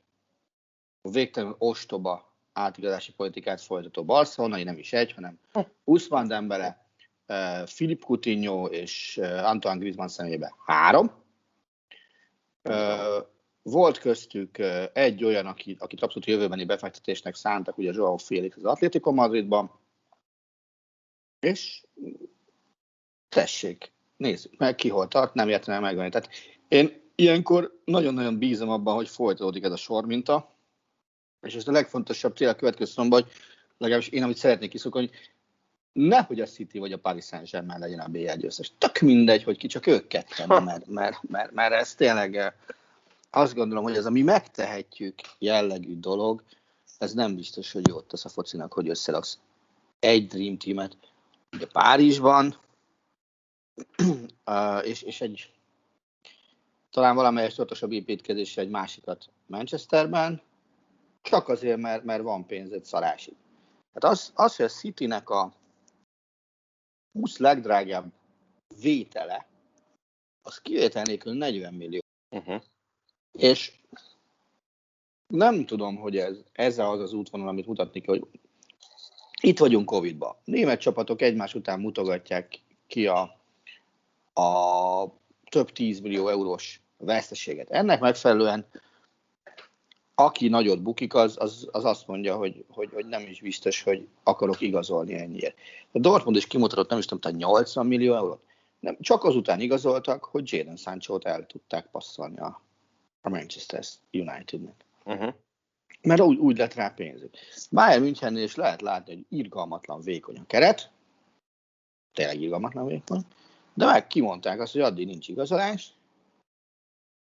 a 1.03 1.11
végtelen 1.11 1.55
ostoba 1.59 2.33
átigazási 2.53 3.12
politikát 3.12 3.61
folytató 3.61 4.05
Barcelona, 4.05 4.65
nem 4.65 4.79
is 4.79 4.93
egy, 4.93 5.12
hanem 5.12 5.38
Usman 5.85 6.29
Dembele, 6.29 6.86
Filip 7.66 8.04
Coutinho 8.04 8.66
és 8.66 9.18
uh, 9.21 9.45
Antoine 9.45 9.78
Griezmann 9.78 10.06
személyében 10.06 10.52
három. 10.66 11.12
Uh, 12.62 13.26
volt 13.62 13.99
köztük 13.99 14.59
egy 14.92 15.25
olyan, 15.25 15.47
akit, 15.47 15.80
akit 15.80 16.02
abszolút 16.02 16.28
jövőbeni 16.28 16.64
befektetésnek 16.64 17.35
szántak, 17.35 17.78
ugye 17.78 17.92
Joao 17.92 18.16
Félix 18.16 18.56
az 18.56 18.64
Atlético 18.64 19.12
Madridban, 19.12 19.71
és 21.40 21.85
tessék, 23.28 23.92
nézzük 24.16 24.56
meg, 24.56 24.75
ki 24.75 24.88
hol 24.88 25.09
tart, 25.09 25.35
nem 25.35 25.49
értem 25.49 25.80
megvenni. 25.80 26.11
Tehát 26.11 26.30
én 26.68 27.11
ilyenkor 27.14 27.80
nagyon-nagyon 27.85 28.38
bízom 28.38 28.68
abban, 28.68 28.95
hogy 28.95 29.09
folytatódik 29.09 29.64
ez 29.64 29.73
a 29.73 29.76
sorminta, 29.76 30.56
és 31.40 31.54
ez 31.54 31.68
a 31.68 31.73
legfontosabb 31.73 32.37
cél 32.37 32.49
a 32.49 32.54
következő 32.54 32.90
szomban, 32.90 33.23
hogy 33.23 33.33
legalábbis 33.78 34.09
én, 34.09 34.23
amit 34.23 34.37
szeretnék 34.37 34.71
kiszokni, 34.71 35.11
nehogy 35.97 36.41
a 36.41 36.47
City 36.47 36.79
vagy 36.79 36.93
a 36.93 36.99
Paris 36.99 37.25
Saint-Germain 37.25 37.79
legyen 37.79 37.99
a 37.99 38.09
BL 38.09 38.33
győztes. 38.37 38.73
Tök 38.79 39.00
mindegy, 39.00 39.43
hogy 39.43 39.57
ki, 39.57 39.67
csak 39.67 39.87
ők 39.87 40.07
ketten, 40.07 40.62
mert, 40.62 40.87
mert, 40.87 41.19
mert, 41.29 41.53
mert 41.53 41.73
ez 41.73 41.95
tényleg 41.95 42.37
eh, 42.37 42.53
azt 43.31 43.55
gondolom, 43.55 43.85
hogy 43.85 43.97
ez 43.97 44.07
a 44.07 44.11
mi 44.11 44.23
megtehetjük 44.23 45.15
jellegű 45.38 45.99
dolog, 45.99 46.43
ez 46.99 47.12
nem 47.12 47.35
biztos, 47.35 47.73
hogy 47.73 47.88
jót 47.88 48.05
tesz 48.05 48.25
a 48.25 48.29
focinak, 48.29 48.73
hogy 48.73 48.88
összeraksz 48.88 49.38
egy 49.99 50.26
Dream 50.26 50.59
Teamet, 50.59 50.97
ugye 51.53 51.67
Párizsban, 51.67 52.57
és, 54.83 55.03
és 55.03 55.21
egy 55.21 55.50
talán 56.91 57.15
valamelyes 57.15 57.55
tudatosabb 57.55 57.93
építkezésre 57.93 58.62
egy 58.62 58.71
másikat 58.71 59.29
Manchesterben, 59.47 60.43
csak 61.23 61.49
azért, 61.49 61.79
mert, 61.79 62.05
mert 62.05 62.23
van 62.23 62.47
pénzed 62.47 62.85
szarásig. 62.85 63.35
Hát 63.95 64.05
az, 64.05 64.33
az, 64.35 64.57
hogy 64.57 64.65
a 64.65 64.69
Citynek 64.69 65.31
a 65.31 65.53
20 67.20 67.38
legdrágább 67.38 68.12
vétele, 68.80 69.46
az 70.42 70.61
kivétel 70.61 71.02
nélkül 71.02 71.32
40 71.32 71.75
millió. 71.75 72.00
Uh-huh. 72.30 72.62
És 73.32 73.73
nem 75.26 75.66
tudom, 75.66 75.96
hogy 75.96 76.16
ez, 76.16 76.37
ez 76.52 76.78
az 76.78 77.00
az 77.00 77.12
útvonal, 77.12 77.49
amit 77.49 77.66
mutatni 77.66 78.00
kell, 78.00 78.18
hogy 78.18 78.28
itt 79.40 79.58
vagyunk 79.58 79.87
Covid-ba. 79.87 80.40
Német 80.44 80.80
csapatok 80.80 81.23
egymás 81.23 81.54
után 81.54 81.80
mutogatják 81.80 82.61
ki 82.87 83.06
a, 83.06 83.20
a 84.42 85.06
több 85.50 85.73
10 85.73 86.00
millió 86.00 86.28
eurós 86.28 86.80
veszteséget. 86.96 87.70
Ennek 87.70 88.00
megfelelően 88.00 88.66
aki 90.18 90.49
nagyot 90.49 90.82
bukik, 90.82 91.14
az, 91.14 91.37
az, 91.40 91.68
az 91.70 91.85
azt 91.85 92.06
mondja, 92.06 92.37
hogy, 92.37 92.64
hogy, 92.68 92.90
hogy, 92.92 93.06
nem 93.06 93.23
is 93.23 93.40
biztos, 93.40 93.82
hogy 93.82 94.08
akarok 94.23 94.61
igazolni 94.61 95.14
ennyiért. 95.14 95.56
A 95.92 95.99
Dortmund 95.99 96.37
is 96.37 96.46
kimutatott, 96.46 96.88
nem 96.88 96.99
is 96.99 97.04
tudom, 97.04 97.37
80 97.37 97.87
millió 97.87 98.14
eurót. 98.14 98.42
Nem, 98.80 98.96
csak 99.00 99.25
azután 99.25 99.61
igazoltak, 99.61 100.25
hogy 100.25 100.52
Jadon 100.52 100.76
sancho 100.76 101.18
el 101.23 101.46
tudták 101.46 101.87
passzolni 101.87 102.38
a, 102.38 102.61
a 103.20 103.28
Manchester 103.28 103.85
Unitednek. 104.12 104.85
Uh-huh. 105.04 105.35
Mert 106.02 106.20
úgy, 106.20 106.38
úgy 106.38 106.56
lett 106.56 106.75
rá 106.75 106.88
pénzük. 106.88 107.35
Bayern 107.70 108.02
Münchennél 108.02 108.42
is 108.42 108.54
lehet 108.54 108.80
látni, 108.82 109.14
hogy 109.14 109.38
irgalmatlan 109.38 110.00
vékony 110.00 110.37
a 110.37 110.46
keret, 110.46 110.90
tényleg 112.12 112.40
irgalmatlan 112.40 112.87
vékony, 112.87 113.20
de 113.75 113.87
meg 113.87 114.06
kimondták 114.06 114.61
azt, 114.61 114.73
hogy 114.73 114.80
addig 114.80 115.06
nincs 115.06 115.28
igazolás, 115.28 115.96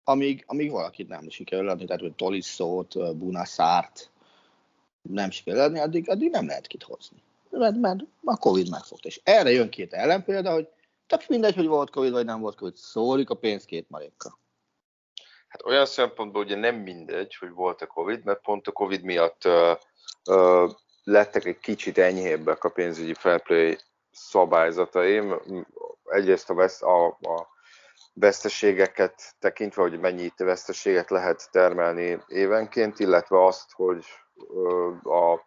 amíg, 0.03 0.43
amíg 0.47 0.71
valakit 0.71 1.07
nem 1.07 1.29
sikerül 1.29 1.69
adni, 1.69 1.85
tehát 1.85 2.01
hogy 2.01 2.13
Tolisszót, 2.13 3.17
Bunaszárt 3.17 4.11
nem 5.01 5.31
sikerül 5.31 5.61
adni, 5.61 5.79
addig, 5.79 6.09
addig 6.09 6.31
nem 6.31 6.47
lehet 6.47 6.67
kit 6.67 6.83
hozni. 6.83 7.17
Mert, 7.49 7.75
mert 7.75 7.99
a 8.23 8.37
Covid 8.37 8.69
megfogta. 8.69 9.07
És 9.07 9.21
erre 9.23 9.51
jön 9.51 9.69
két 9.69 9.93
ellenpélda, 9.93 10.51
hogy 10.51 10.67
tök 11.07 11.27
mindegy, 11.27 11.55
hogy 11.55 11.67
volt 11.67 11.89
Covid 11.89 12.11
vagy 12.11 12.25
nem 12.25 12.39
volt 12.39 12.55
Covid, 12.55 12.75
szólik 12.75 13.29
a 13.29 13.35
pénz 13.35 13.65
két 13.65 13.89
marékkal. 13.89 14.39
Hát 15.47 15.65
olyan 15.65 15.85
szempontból 15.85 16.43
ugye 16.43 16.55
nem 16.55 16.75
mindegy, 16.75 17.35
hogy 17.35 17.51
volt 17.51 17.81
a 17.81 17.87
Covid, 17.87 18.23
mert 18.23 18.41
pont 18.41 18.67
a 18.67 18.71
Covid 18.71 19.03
miatt 19.03 19.45
uh, 19.45 19.77
uh, 20.25 20.71
lettek 21.03 21.45
egy 21.45 21.59
kicsit 21.59 21.97
enyhébbek 21.97 22.63
a 22.63 22.69
pénzügyi 22.69 23.13
fair 23.13 23.41
play 23.41 23.77
szabályzataim. 24.11 25.41
Egyrészt 26.05 26.49
a, 26.49 26.53
vesz, 26.53 26.81
a, 26.81 27.05
a 27.07 27.47
veszteségeket 28.13 29.35
tekintve, 29.39 29.81
hogy 29.81 29.99
mennyi 29.99 30.33
veszteséget 30.37 31.09
lehet 31.09 31.51
termelni 31.51 32.23
évenként, 32.27 32.99
illetve 32.99 33.45
azt, 33.45 33.71
hogy 33.71 34.05
a, 35.03 35.39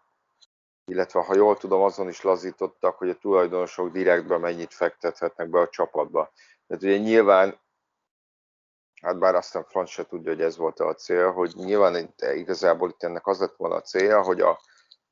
illetve 0.84 1.20
ha 1.20 1.34
jól 1.34 1.56
tudom, 1.56 1.82
azon 1.82 2.08
is 2.08 2.22
lazítottak, 2.22 2.96
hogy 2.96 3.08
a 3.08 3.18
tulajdonosok 3.18 3.90
direktben 3.90 4.40
mennyit 4.40 4.74
fektethetnek 4.74 5.48
be 5.48 5.60
a 5.60 5.68
csapatba. 5.68 6.32
Tehát 6.66 6.82
ugye 6.82 6.96
nyilván, 6.96 7.60
hát 9.02 9.18
bár 9.18 9.34
aztán 9.34 9.64
Franz 9.64 9.90
se 9.90 10.06
tudja, 10.06 10.30
hogy 10.30 10.42
ez 10.42 10.56
volt 10.56 10.80
a 10.80 10.94
cél, 10.94 11.32
hogy 11.32 11.52
nyilván 11.54 12.14
igazából 12.18 12.88
itt 12.88 13.02
ennek 13.02 13.26
az 13.26 13.40
lett 13.40 13.56
volna 13.56 13.74
a 13.74 13.80
célja, 13.80 14.22
hogy 14.22 14.40
a 14.40 14.60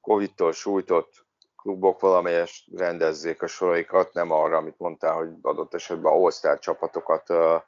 Covid-tól 0.01 0.53
sújtott 0.53 1.24
klubok 1.65 2.01
valamelyest 2.01 2.65
rendezzék 2.77 3.43
a 3.43 3.47
soraikat, 3.47 4.13
nem 4.13 4.31
arra, 4.31 4.57
amit 4.57 4.79
mondtál, 4.79 5.15
hogy 5.15 5.29
adott 5.43 5.75
esetben 5.75 6.13
all 6.13 6.59
csapatokat 6.59 7.31
uh, 7.31 7.63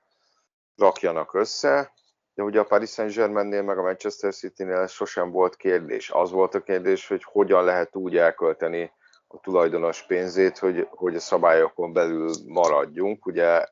rakjanak 0.76 1.34
össze, 1.34 1.92
de 2.34 2.42
ugye 2.42 2.60
a 2.60 2.64
Paris 2.64 2.90
Saint-Germainnél 2.90 3.62
meg 3.62 3.78
a 3.78 3.82
Manchester 3.82 4.34
City-nél 4.34 4.86
sosem 4.86 5.30
volt 5.30 5.56
kérdés. 5.56 6.10
Az 6.10 6.30
volt 6.30 6.54
a 6.54 6.62
kérdés, 6.62 7.08
hogy 7.08 7.24
hogyan 7.24 7.64
lehet 7.64 7.96
úgy 7.96 8.16
elkölteni 8.16 8.92
a 9.26 9.40
tulajdonos 9.40 10.02
pénzét, 10.02 10.58
hogy, 10.58 10.88
hogy 10.90 11.14
a 11.14 11.20
szabályokon 11.20 11.92
belül 11.92 12.32
maradjunk. 12.46 13.26
Ugye 13.26 13.66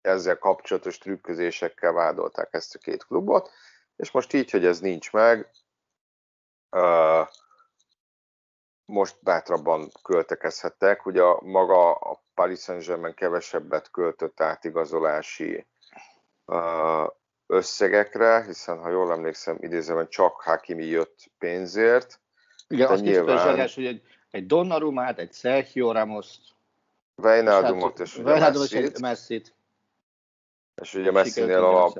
ezzel 0.00 0.38
kapcsolatos 0.38 0.98
trükközésekkel 0.98 1.92
vádolták 1.92 2.48
ezt 2.50 2.74
a 2.74 2.78
két 2.78 3.04
klubot, 3.04 3.50
és 3.96 4.10
most 4.10 4.32
így, 4.32 4.50
hogy 4.50 4.64
ez 4.64 4.80
nincs 4.80 5.12
meg, 5.12 5.50
uh, 6.70 7.28
most 8.90 9.16
bátrabban 9.20 9.90
költekezhettek. 10.02 11.06
Ugye 11.06 11.22
a, 11.22 11.40
maga 11.42 11.92
a 11.92 12.22
Paris 12.34 12.60
Saint-Germain 12.60 13.14
kevesebbet 13.14 13.90
költött 13.90 14.40
átigazolási 14.40 15.66
összegekre, 17.46 18.44
hiszen 18.44 18.78
ha 18.78 18.90
jól 18.90 19.12
emlékszem, 19.12 19.56
idézem, 19.60 20.08
csak 20.08 20.40
Hakimi 20.40 20.84
jött 20.84 21.30
pénzért. 21.38 22.20
Igen, 22.68 22.88
azt 22.88 23.02
nyilván... 23.02 23.64
is 23.64 23.74
hogy 23.74 23.86
egy, 23.86 24.02
egy 24.30 24.46
Donnarumát, 24.46 25.18
egy 25.18 25.32
Sergio 25.32 25.92
Ramos-t, 25.92 26.40
Wijnaldumot 27.22 27.98
és, 27.98 28.20
hát, 28.24 28.54
és 28.54 28.72
ugye 28.72 28.90
Messi-t. 29.00 29.54
És 30.82 30.94
ugye 30.94 31.10
Messinél 31.10 31.64
a 31.64 31.92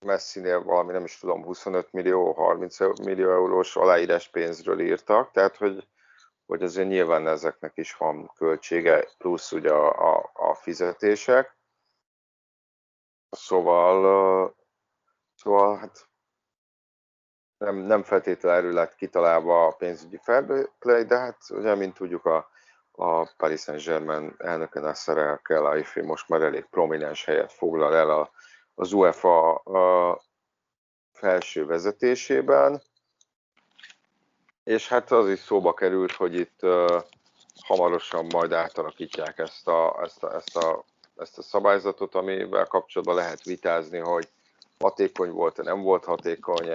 Messinél 0.00 0.62
valami, 0.62 0.92
nem 0.92 1.04
is 1.04 1.18
tudom, 1.18 1.44
25 1.44 1.92
millió, 1.92 2.32
30 2.32 2.78
millió 3.02 3.30
eurós 3.30 3.76
aláírás 3.76 4.28
pénzről 4.28 4.80
írtak, 4.80 5.30
tehát 5.30 5.56
hogy 5.56 5.86
hogy 6.46 6.62
azért 6.62 6.88
nyilván 6.88 7.26
ezeknek 7.26 7.76
is 7.76 7.96
van 7.96 8.32
költsége, 8.34 9.08
plusz 9.18 9.52
ugye 9.52 9.72
a, 9.72 10.16
a, 10.16 10.30
a 10.32 10.54
fizetések. 10.54 11.56
Szóval, 13.30 14.56
szóval 15.34 15.76
hát 15.76 16.08
nem, 17.58 17.76
nem 17.76 18.02
feltétlenül 18.02 18.72
lett 18.72 18.94
kitalálva 18.94 19.66
a 19.66 19.72
pénzügyi 19.72 20.18
fair 20.22 20.70
play, 20.78 21.04
de 21.04 21.18
hát 21.18 21.38
ugye, 21.50 21.74
mint 21.74 21.94
tudjuk, 21.94 22.24
a, 22.24 22.50
a 22.90 23.34
Paris 23.36 23.60
Saint-Germain 23.60 24.34
elnöke 24.38 24.80
Nasser 24.80 25.16
El 25.16 25.40
Khelaifi 25.42 26.00
most 26.00 26.28
már 26.28 26.42
elég 26.42 26.64
prominens 26.64 27.24
helyet 27.24 27.52
foglal 27.52 27.94
el 27.94 28.10
a, 28.10 28.30
az 28.74 28.92
UEFA 28.92 29.54
a 29.54 30.20
felső 31.12 31.66
vezetésében, 31.66 32.82
és 34.66 34.88
hát 34.88 35.10
az 35.10 35.28
is 35.28 35.38
szóba 35.38 35.74
került, 35.74 36.12
hogy 36.12 36.34
itt 36.34 36.62
uh, 36.62 37.02
hamarosan 37.60 38.26
majd 38.32 38.52
átalakítják 38.52 39.38
ezt 39.38 39.68
a, 39.68 40.00
ezt, 40.02 40.22
a, 40.22 40.34
ezt, 40.34 40.56
a, 40.56 40.84
ezt 41.16 41.38
a 41.38 41.42
szabályzatot, 41.42 42.14
amivel 42.14 42.66
kapcsolatban 42.66 43.16
lehet 43.16 43.42
vitázni, 43.42 43.98
hogy 43.98 44.28
hatékony 44.78 45.30
volt-e, 45.30 45.62
nem 45.62 45.82
volt 45.82 46.04
hatékony, 46.04 46.70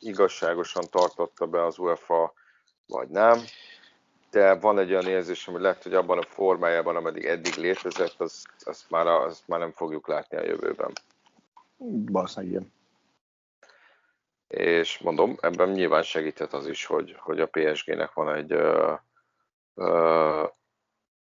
igazságosan 0.00 0.84
tartotta 0.90 1.46
be 1.46 1.64
az 1.64 1.78
UEFA, 1.78 2.32
vagy 2.86 3.08
nem. 3.08 3.40
De 4.30 4.54
van 4.54 4.78
egy 4.78 4.90
olyan 4.90 5.06
érzés, 5.06 5.44
hogy 5.44 5.60
lehet, 5.60 5.82
hogy 5.82 5.94
abban 5.94 6.18
a 6.18 6.22
formájában, 6.22 6.96
ameddig 6.96 7.24
eddig 7.24 7.54
létezett, 7.54 8.20
azt, 8.20 8.46
azt, 8.64 8.90
már, 8.90 9.06
azt 9.06 9.48
már 9.48 9.58
nem 9.58 9.72
fogjuk 9.72 10.08
látni 10.08 10.36
a 10.36 10.44
jövőben. 10.44 10.92
Valószínűleg 12.10 12.52
igen 12.52 12.72
és 14.52 14.98
mondom, 14.98 15.36
ebben 15.40 15.68
nyilván 15.68 16.02
segített 16.02 16.52
az 16.52 16.66
is, 16.66 16.84
hogy, 16.84 17.16
hogy 17.18 17.40
a 17.40 17.46
PSG-nek 17.46 18.12
van 18.12 18.34
egy 18.34 18.52
ö, 18.52 18.94
ö, 19.74 20.44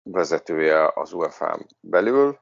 vezetője 0.03 0.91
az 0.93 1.13
UEFA-n 1.13 1.65
belül, 1.79 2.39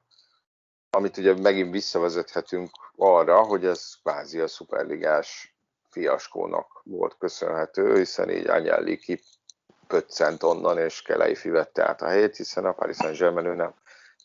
amit 0.90 1.18
ugye 1.18 1.34
megint 1.42 1.72
visszavezethetünk 1.72 2.70
arra, 2.96 3.44
hogy 3.44 3.66
ez 3.66 3.94
kvázi 4.02 4.40
a 4.40 4.48
szuperligás 4.48 5.58
fiaskónak 5.90 6.82
volt 6.84 7.18
köszönhető, 7.18 7.98
hiszen 7.98 8.30
így 8.30 8.48
Agnelli 8.48 8.98
kipöccent 8.98 10.44
onnan, 10.44 10.78
és 10.78 11.02
Kelei 11.02 11.36
vette 11.44 11.88
át 11.88 12.02
a 12.02 12.08
helyét, 12.08 12.36
hiszen 12.36 12.66
a 12.66 12.74
Paris 12.74 12.96
Saint-Germain 12.96 13.56
nem, 13.56 13.74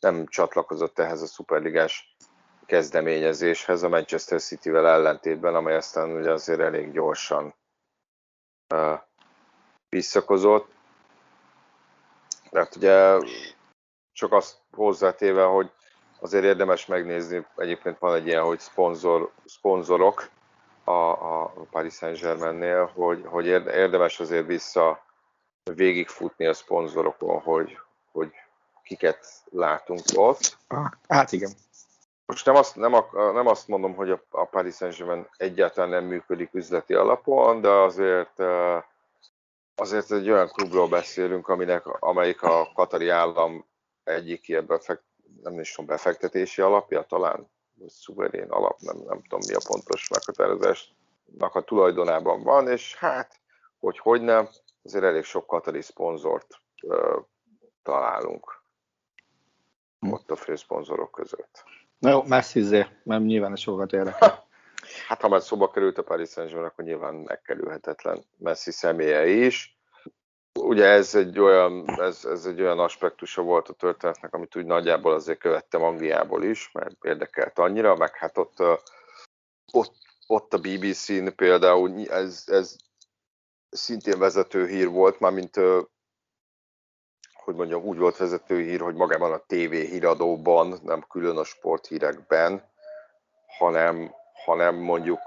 nem 0.01 0.27
csatlakozott 0.27 0.99
ehhez 0.99 1.23
a 1.23 1.27
szuperligás 1.27 2.12
kezdeményezéshez 2.67 3.83
a 3.83 3.89
Manchester 3.89 4.41
City-vel 4.41 4.87
ellentétben, 4.87 5.55
amely 5.55 5.77
aztán 5.77 6.11
ugye 6.11 6.31
azért 6.31 6.61
elég 6.61 6.93
gyorsan 6.93 7.55
uh, 8.75 9.01
visszakozott. 9.89 10.71
Mert 12.51 12.77
ugye 12.77 13.19
csak 14.13 14.33
azt 14.33 14.57
hozzátéve, 14.71 15.45
hogy 15.45 15.71
azért 16.21 16.45
érdemes 16.45 16.87
megnézni, 16.87 17.47
egyébként 17.57 17.99
van 17.99 18.15
egy 18.15 18.27
ilyen, 18.27 18.43
hogy 18.43 18.59
szponzor, 18.59 19.33
szponzorok 19.45 20.31
a, 20.85 20.93
a 20.93 21.53
Paris 21.71 21.95
Saint-Germainnél, 21.95 22.91
hogy, 22.95 23.23
hogy 23.27 23.47
érdemes 23.47 24.21
azért 24.21 24.47
vissza 24.47 25.05
végigfutni 25.75 26.47
a 26.47 26.53
szponzorokon, 26.55 27.41
hogy, 27.41 27.79
hogy 28.13 28.33
kiket 28.83 29.27
látunk 29.51 30.01
ott. 30.15 30.57
Hát 31.09 31.33
igen. 31.33 31.51
Most 32.27 32.47
nem 32.47 32.55
azt, 32.55 32.77
nem, 32.77 32.93
nem 33.13 33.47
azt 33.47 33.69
mondom, 33.69 33.95
hogy 33.95 34.11
a, 34.11 34.23
a 34.31 34.45
Paris 34.45 34.75
Saint-Germain 34.75 35.29
egyáltalán 35.37 35.91
nem 35.91 36.05
működik 36.05 36.55
üzleti 36.55 36.95
alapon, 36.95 37.61
de 37.61 37.69
azért 37.69 38.43
azért 39.75 40.13
egy 40.13 40.31
olyan 40.31 40.49
klubról 40.49 40.89
beszélünk, 40.89 41.49
aminek, 41.49 41.87
amelyik 41.87 42.43
a 42.43 42.71
katari 42.75 43.09
állam 43.09 43.67
egyik 44.05 44.49
ilyen 44.49 44.67
befekt, 44.67 45.03
nem 45.43 45.61
is 45.61 45.71
tudom, 45.71 45.87
befektetési 45.87 46.61
alapja 46.63 47.03
talán, 47.03 47.51
szuverén 47.87 48.51
alap, 48.51 48.79
nem, 48.79 48.97
nem 48.97 49.23
tudom 49.23 49.41
mi 49.47 49.55
a 49.55 49.61
pontos 49.67 50.09
meghatározásnak 50.09 51.55
a 51.55 51.61
tulajdonában 51.61 52.43
van, 52.43 52.69
és 52.69 52.97
hát, 52.97 53.41
hogy 53.79 53.99
hogy 53.99 54.23
nem, 54.23 54.49
azért 54.83 55.05
elég 55.05 55.25
sok 55.25 55.47
katari 55.47 55.83
szponzort 55.83 56.61
uh, 56.83 57.25
találunk 57.83 58.63
ott 60.11 60.31
a 60.31 60.37
főszponzorok 60.37 61.11
között. 61.11 61.65
Na 62.03 62.11
jó, 62.11 62.23
Messi 62.23 62.85
nem 63.03 63.23
nyilván 63.23 63.57
sokat 63.57 63.93
érdekel. 63.93 64.45
Hát 65.09 65.21
ha 65.21 65.29
már 65.29 65.43
szóba 65.43 65.71
került 65.71 65.99
a 65.99 66.03
Paris 66.03 66.31
saint 66.31 66.53
akkor 66.53 66.85
nyilván 66.85 67.15
megkerülhetetlen 67.15 68.25
Messi 68.39 68.71
személye 68.71 69.27
is. 69.27 69.79
Ugye 70.61 70.85
ez 70.85 71.15
egy 71.15 71.39
olyan, 71.39 72.01
ez, 72.01 72.25
ez 72.25 72.47
egy 72.47 72.61
olyan 72.61 72.79
aspektusa 72.79 73.43
volt 73.43 73.69
a 73.69 73.73
történetnek, 73.73 74.35
amit 74.35 74.57
úgy 74.57 74.65
nagyjából 74.65 75.13
azért 75.13 75.39
követtem 75.39 75.83
Angliából 75.83 76.45
is, 76.45 76.71
mert 76.73 77.05
érdekelt 77.05 77.59
annyira, 77.59 77.97
meg 77.97 78.17
hát 78.17 78.39
ott, 78.39 78.63
ott, 79.73 79.95
ott 80.27 80.55
a 80.55 80.59
BBC-n 80.59 81.27
például 81.37 82.09
ez, 82.09 82.45
ez 82.47 82.77
szintén 83.71 84.19
vezető 84.19 84.67
hír 84.67 84.89
volt, 84.89 85.21
már 85.21 85.33
mint 85.33 85.61
hogy 87.45 87.55
mondjam, 87.55 87.83
úgy 87.83 87.99
volt 87.99 88.17
vezető 88.17 88.61
hír, 88.61 88.81
hogy 88.81 88.95
magában 88.95 89.33
a 89.33 89.43
TV 89.47 89.71
híradóban, 89.71 90.79
nem 90.83 91.05
külön 91.09 91.37
a 91.37 91.45
sporthírekben, 91.45 92.71
hanem, 93.59 94.15
hanem 94.45 94.75
mondjuk 94.75 95.21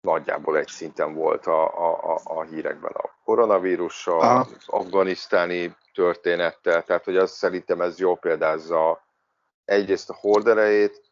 nagyjából 0.00 0.58
egy 0.58 0.68
szinten 0.68 1.14
volt 1.14 1.46
a, 1.46 1.62
a, 1.64 2.14
a, 2.14 2.20
a 2.24 2.42
hírekben 2.42 2.92
a 2.92 3.10
koronavírussal, 3.24 4.20
Aha. 4.20 4.38
az 4.38 4.64
afganisztáni 4.66 5.76
történettel, 5.94 6.82
tehát 6.82 7.04
hogy 7.04 7.16
azt 7.16 7.34
szerintem 7.34 7.80
ez 7.80 7.98
jól 7.98 8.16
példázza 8.16 9.04
egyrészt 9.64 10.10
a 10.10 10.16
horderejét, 10.20 11.02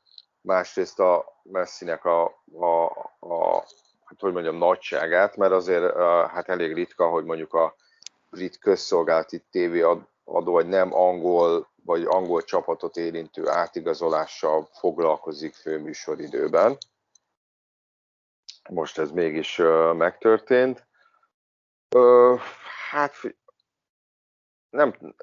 másrészt 0.41 1.01
a 1.01 1.41
Messinek 1.43 2.05
a, 2.05 2.25
a, 2.59 2.85
a 3.19 3.65
hát 4.05 4.21
hogy 4.21 4.33
mondjam, 4.33 4.57
nagyságát, 4.57 5.37
mert 5.37 5.53
azért 5.53 5.97
hát 6.29 6.49
elég 6.49 6.75
ritka, 6.75 7.09
hogy 7.09 7.25
mondjuk 7.25 7.55
a 7.55 7.75
brit 8.33 8.59
közszolgálati 8.59 9.45
tévéadó, 9.51 10.09
vagy 10.25 10.67
nem 10.67 10.95
angol, 10.95 11.71
vagy 11.85 12.05
angol 12.05 12.43
csapatot 12.43 12.97
érintő 12.97 13.49
átigazolással 13.49 14.69
foglalkozik 14.73 15.55
főműsoridőben. 15.55 16.77
Most 18.71 18.99
ez 18.99 19.11
mégis 19.11 19.57
megtörtént. 19.97 20.87
Hát 22.91 23.15
nem, 24.71 25.15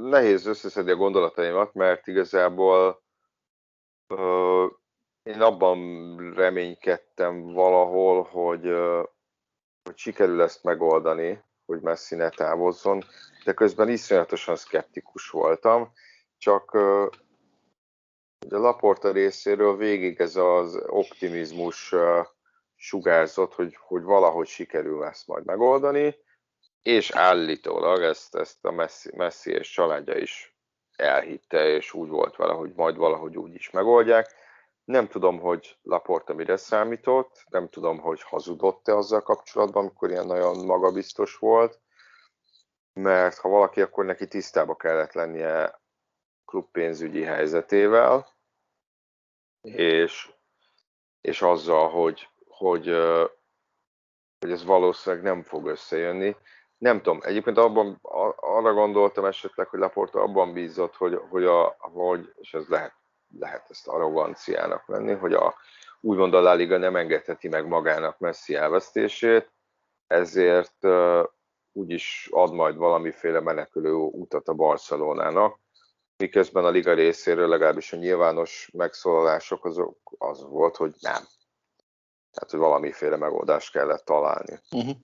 nehéz 0.00 0.46
összeszedni 0.46 0.90
a 0.90 0.96
gondolataimat, 0.96 1.74
mert 1.74 2.06
igazából 2.06 3.02
én 5.22 5.40
abban 5.40 6.16
reménykedtem 6.34 7.52
valahol, 7.52 8.22
hogy, 8.22 8.62
hogy 9.82 9.96
sikerül 9.96 10.42
ezt 10.42 10.62
megoldani, 10.62 11.44
hogy 11.66 11.80
Messi 11.80 12.14
ne 12.14 12.28
távozzon, 12.28 13.04
de 13.44 13.52
közben 13.52 13.88
iszonyatosan 13.88 14.56
szkeptikus 14.56 15.30
voltam, 15.30 15.92
csak 16.38 16.70
a 16.70 17.10
Laporta 18.48 19.12
részéről 19.12 19.76
végig 19.76 20.20
ez 20.20 20.36
az 20.36 20.82
optimizmus 20.86 21.94
sugárzott, 22.76 23.54
hogy, 23.54 23.76
hogy 23.80 24.02
valahogy 24.02 24.46
sikerül 24.46 25.04
ezt 25.04 25.26
majd 25.26 25.44
megoldani, 25.44 26.16
és 26.82 27.10
állítólag 27.10 28.02
ezt, 28.02 28.34
ezt 28.34 28.64
a 28.64 28.70
Messi, 28.70 29.10
Messi 29.16 29.50
és 29.50 29.70
családja 29.70 30.16
is 30.16 30.56
elhitte, 30.96 31.68
és 31.68 31.92
úgy 31.92 32.08
volt 32.08 32.36
vele, 32.36 32.52
hogy 32.52 32.72
majd 32.76 32.96
valahogy 32.96 33.36
úgy 33.36 33.54
is 33.54 33.70
megoldják. 33.70 34.34
Nem 34.84 35.08
tudom, 35.08 35.40
hogy 35.40 35.78
Laporta 35.82 36.34
mire 36.34 36.56
számított, 36.56 37.44
nem 37.48 37.68
tudom, 37.68 37.98
hogy 37.98 38.22
hazudott-e 38.22 38.96
azzal 38.96 39.22
kapcsolatban, 39.22 39.82
amikor 39.82 40.10
ilyen 40.10 40.26
nagyon 40.26 40.64
magabiztos 40.64 41.36
volt, 41.36 41.80
mert 42.92 43.38
ha 43.38 43.48
valaki, 43.48 43.80
akkor 43.80 44.04
neki 44.04 44.28
tisztába 44.28 44.76
kellett 44.76 45.12
lennie 45.12 45.80
klub 46.44 46.70
pénzügyi 46.70 47.22
helyzetével, 47.22 48.28
és, 49.60 50.32
és 51.20 51.42
azzal, 51.42 51.88
hogy, 51.90 52.28
hogy, 52.48 52.86
hogy 54.38 54.50
ez 54.50 54.64
valószínűleg 54.64 55.24
nem 55.24 55.42
fog 55.42 55.66
összejönni. 55.66 56.36
Nem 56.78 57.02
tudom, 57.02 57.18
egyébként 57.22 57.58
abban, 57.58 57.98
arra 58.36 58.72
gondoltam 58.72 59.24
esetleg, 59.24 59.68
hogy 59.68 59.78
Laporta 59.78 60.20
abban 60.20 60.52
bízott, 60.52 60.94
hogy, 60.94 61.20
hogy, 61.30 61.44
a, 61.44 61.76
hogy 61.78 62.32
és 62.36 62.54
ez 62.54 62.68
lehet 62.68 63.01
lehet 63.38 63.66
ezt 63.70 63.88
arroganciának 63.88 64.86
venni, 64.86 65.12
hogy 65.12 65.32
a, 65.32 65.54
úgymond 66.00 66.34
a 66.34 66.40
La 66.40 66.52
Liga 66.52 66.76
nem 66.76 66.96
engedheti 66.96 67.48
meg 67.48 67.66
magának 67.66 68.18
Messi 68.18 68.54
elvesztését, 68.54 69.50
ezért 70.06 70.86
úgyis 71.72 72.28
ad 72.30 72.52
majd 72.52 72.76
valamiféle 72.76 73.40
menekülő 73.40 73.92
utat 73.92 74.48
a 74.48 74.54
Barcelonának, 74.54 75.60
miközben 76.16 76.64
a 76.64 76.70
liga 76.70 76.94
részéről 76.94 77.48
legalábbis 77.48 77.92
a 77.92 77.96
nyilvános 77.96 78.70
megszólalások 78.72 79.64
azok, 79.64 79.98
az 80.18 80.42
volt, 80.42 80.76
hogy 80.76 80.94
nem. 81.00 81.22
Tehát, 82.32 82.50
hogy 82.50 82.58
valamiféle 82.58 83.16
megoldást 83.16 83.72
kellett 83.72 84.04
találni. 84.04 84.60
Uh-huh. 84.70 84.96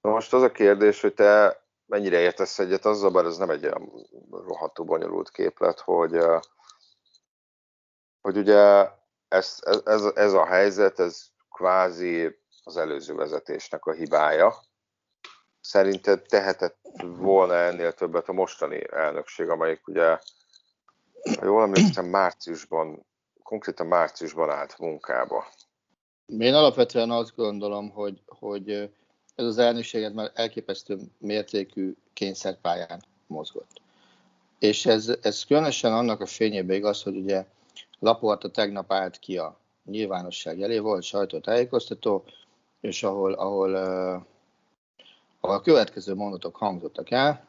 Na 0.00 0.10
most 0.10 0.32
az 0.32 0.42
a 0.42 0.52
kérdés, 0.52 1.00
hogy 1.00 1.14
te 1.14 1.62
mennyire 1.88 2.18
értesz 2.18 2.58
egyet 2.58 2.84
azzal, 2.84 3.10
bár 3.10 3.24
ez 3.24 3.36
nem 3.36 3.50
egy 3.50 3.64
olyan 3.64 4.06
rohadtó 4.30 4.84
bonyolult 4.84 5.30
képlet, 5.30 5.80
hogy, 5.80 6.18
hogy 8.20 8.36
ugye 8.36 8.88
ez, 9.28 9.58
ez, 9.84 10.02
ez 10.14 10.32
a 10.32 10.46
helyzet, 10.46 10.98
ez 10.98 11.26
kvázi 11.50 12.38
az 12.64 12.76
előző 12.76 13.14
vezetésnek 13.14 13.84
a 13.84 13.92
hibája. 13.92 14.54
Szerinted 15.60 16.22
tehetett 16.22 16.78
volna 17.02 17.54
ennél 17.54 17.92
többet 17.92 18.28
a 18.28 18.32
mostani 18.32 18.82
elnökség, 18.90 19.48
amelyik 19.48 19.88
ugye, 19.88 20.18
ha 21.38 21.44
jól 21.44 21.62
emlékszem, 21.62 22.06
márciusban, 22.06 23.06
konkrétan 23.42 23.86
márciusban 23.86 24.50
állt 24.50 24.78
munkába. 24.78 25.46
Én 26.26 26.54
alapvetően 26.54 27.10
azt 27.10 27.36
gondolom, 27.36 27.90
hogy, 27.90 28.22
hogy 28.26 28.90
ez 29.38 29.44
az 29.44 29.58
elnökséget 29.58 30.14
már 30.14 30.30
elképesztő 30.34 30.98
mértékű 31.18 31.94
kényszerpályán 32.12 33.02
mozgott. 33.26 33.80
És 34.58 34.86
ez, 34.86 35.16
ez 35.22 35.44
különösen 35.44 35.92
annak 35.92 36.20
a 36.20 36.26
fényében 36.26 36.76
igaz, 36.76 37.02
hogy 37.02 37.16
ugye 37.16 37.46
Laporta 37.98 38.50
tegnap 38.50 38.92
állt 38.92 39.18
ki 39.18 39.38
a 39.38 39.56
nyilvánosság 39.84 40.62
elé, 40.62 40.78
volt 40.78 41.02
sajtótájékoztató, 41.02 42.24
és 42.80 43.02
ahol, 43.02 43.32
ahol, 43.32 43.74
ahol 45.40 45.56
a 45.56 45.60
következő 45.60 46.14
mondatok 46.14 46.56
hangzottak 46.56 47.10
el. 47.10 47.46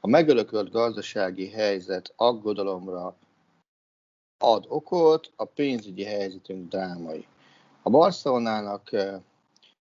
A 0.00 0.06
megölökölt 0.06 0.70
gazdasági 0.70 1.48
helyzet 1.48 2.12
aggodalomra 2.16 3.16
ad 4.38 4.64
okot, 4.68 5.32
a 5.36 5.44
pénzügyi 5.44 6.04
helyzetünk 6.04 6.68
drámai. 6.68 7.26
A 7.82 7.90
Barcelonának 7.90 8.90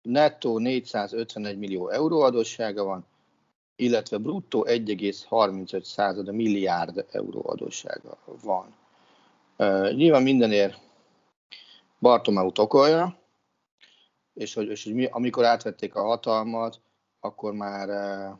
nettó 0.06 0.58
451 0.58 1.58
millió 1.58 1.88
euró 1.88 2.20
adóssága 2.20 2.84
van, 2.84 3.06
illetve 3.76 4.18
bruttó 4.18 4.66
1,35 4.68 6.32
milliárd 6.32 7.06
euró 7.10 7.42
adóssága 7.46 8.18
van. 8.42 8.74
Uh, 9.58 9.92
nyilván 9.92 10.22
mindenért 10.22 10.78
Bartomeut 12.00 12.58
okolja, 12.58 13.18
és 14.34 14.54
hogy, 14.54 14.68
és 14.68 14.84
hogy 14.84 14.94
mi, 14.94 15.04
amikor 15.04 15.44
átvették 15.44 15.94
a 15.94 16.02
hatalmat, 16.02 16.80
akkor 17.20 17.52
már 17.52 17.88
uh, 17.88 18.38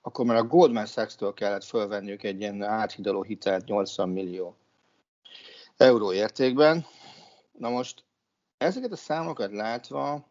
akkor 0.00 0.24
már 0.24 0.36
a 0.36 0.46
Goldman 0.46 0.86
Sachs-től 0.86 1.34
kellett 1.34 1.64
fölvenniük 1.64 2.22
egy 2.22 2.40
ilyen 2.40 2.62
áthidaló 2.62 3.22
hitelt 3.22 3.64
80 3.64 4.08
millió 4.08 4.56
euró 5.76 6.12
értékben. 6.12 6.86
Na 7.58 7.68
most 7.68 8.04
ezeket 8.58 8.92
a 8.92 8.96
számokat 8.96 9.52
látva, 9.52 10.28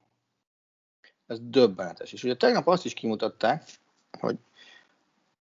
ez 1.27 1.37
döbbenetes. 1.41 2.13
És 2.13 2.23
ugye 2.23 2.35
tegnap 2.35 2.67
azt 2.67 2.85
is 2.85 2.93
kimutatták, 2.93 3.63
hogy, 4.19 4.37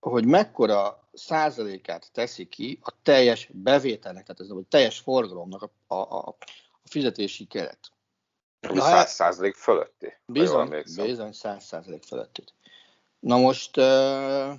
hogy 0.01 0.25
mekkora 0.25 1.09
százalékát 1.13 2.11
teszi 2.13 2.49
ki 2.49 2.79
a 2.83 2.93
teljes 3.03 3.49
bevételnek, 3.53 4.23
tehát 4.23 4.41
ez 4.41 4.51
a 4.51 4.63
teljes 4.69 4.99
forgalomnak 4.99 5.71
a, 5.87 5.95
a, 5.95 6.29
a 6.29 6.37
fizetési 6.85 7.47
keret. 7.47 7.91
Ami 8.61 8.81
100 8.81 9.11
százalék 9.11 9.55
fölötti. 9.55 10.13
Bizony, 10.27 10.83
bizony 10.97 11.33
100 11.33 11.65
százalék 11.65 12.03
fölötti. 12.03 12.45
Na 13.19 13.39
most 13.39 13.77
uh, 13.77 14.53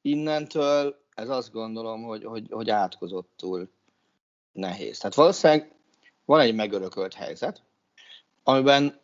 innentől 0.00 1.02
ez 1.14 1.28
azt 1.28 1.52
gondolom, 1.52 2.02
hogy, 2.02 2.24
hogy, 2.24 2.46
hogy 2.50 2.70
átkozottul 2.70 3.70
nehéz. 4.52 4.98
Tehát 4.98 5.14
valószínűleg 5.14 5.72
van 6.32 6.40
egy 6.40 6.54
megörökölt 6.54 7.14
helyzet, 7.14 7.62
amiben 8.42 9.00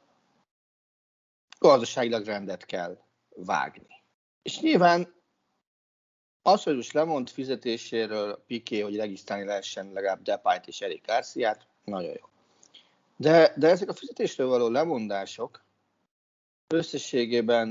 gazdaságilag 1.58 2.24
rendet 2.24 2.64
kell 2.64 2.98
vágni. 3.28 4.02
És 4.42 4.60
nyilván 4.60 5.14
az, 6.42 6.62
hogy 6.62 6.76
most 6.76 6.92
lemond 6.92 7.28
fizetéséről 7.28 8.44
Piqué, 8.46 8.80
hogy 8.80 8.96
regisztrálni 8.96 9.44
lehessen 9.44 9.92
legalább 9.92 10.22
Depayt 10.22 10.66
és 10.66 10.80
Eric 10.80 11.06
Garciát, 11.06 11.66
nagyon 11.84 12.10
jó. 12.10 12.28
De, 13.16 13.52
de 13.56 13.68
ezek 13.68 13.88
a 13.88 13.94
fizetésről 13.94 14.48
való 14.48 14.68
lemondások 14.68 15.64
összességében 16.66 17.68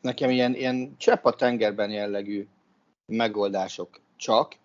nekem 0.00 0.30
ilyen, 0.30 0.54
ilyen 0.54 0.96
csepp 0.96 1.24
a 1.24 1.34
tengerben 1.34 1.90
jellegű 1.90 2.48
megoldások 3.06 4.00
csak, 4.16 4.56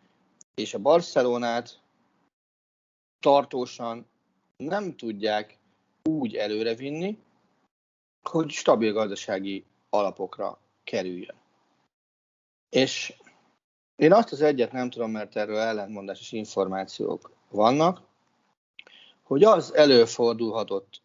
és 0.55 0.73
a 0.73 0.79
Barcelonát 0.79 1.85
tartósan 3.27 4.07
nem 4.57 4.95
tudják 4.95 5.57
úgy 6.03 6.35
előrevinni, 6.35 7.19
hogy 8.29 8.49
stabil 8.49 8.93
gazdasági 8.93 9.65
alapokra 9.89 10.59
kerüljön. 10.83 11.35
És 12.69 13.13
én 13.95 14.13
azt 14.13 14.31
az 14.31 14.41
egyet 14.41 14.71
nem 14.71 14.89
tudom, 14.89 15.11
mert 15.11 15.35
erről 15.35 15.57
ellentmondásos 15.57 16.31
információk 16.31 17.31
vannak, 17.49 18.01
hogy 19.23 19.43
az 19.43 19.73
előfordulhatott 19.73 21.01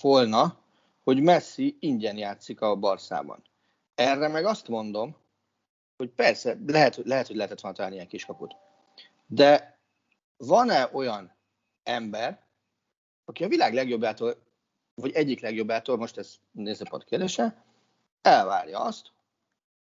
volna, 0.00 0.58
hogy 1.02 1.20
Messi 1.20 1.76
ingyen 1.80 2.16
játszik 2.16 2.60
a 2.60 2.76
Barszában. 2.76 3.42
Erre 3.94 4.28
meg 4.28 4.44
azt 4.44 4.68
mondom, 4.68 5.16
hogy 5.96 6.08
persze, 6.08 6.58
lehet, 6.66 6.96
lehet 6.96 7.26
hogy 7.26 7.36
lehetett 7.36 7.60
volna 7.60 7.76
találni 7.76 7.96
ilyen 7.96 8.08
kiskaput. 8.08 8.56
De 9.26 9.78
van-e 10.36 10.90
olyan 10.92 11.33
ember, 11.84 12.46
aki 13.24 13.44
a 13.44 13.48
világ 13.48 13.74
legjobbától, 13.74 14.36
vagy 14.94 15.12
egyik 15.12 15.40
legjobbától, 15.40 15.96
most 15.96 16.18
ez 16.18 16.36
nézőpont 16.50 17.04
kérdése, 17.04 17.64
elvárja 18.22 18.80
azt, 18.80 19.12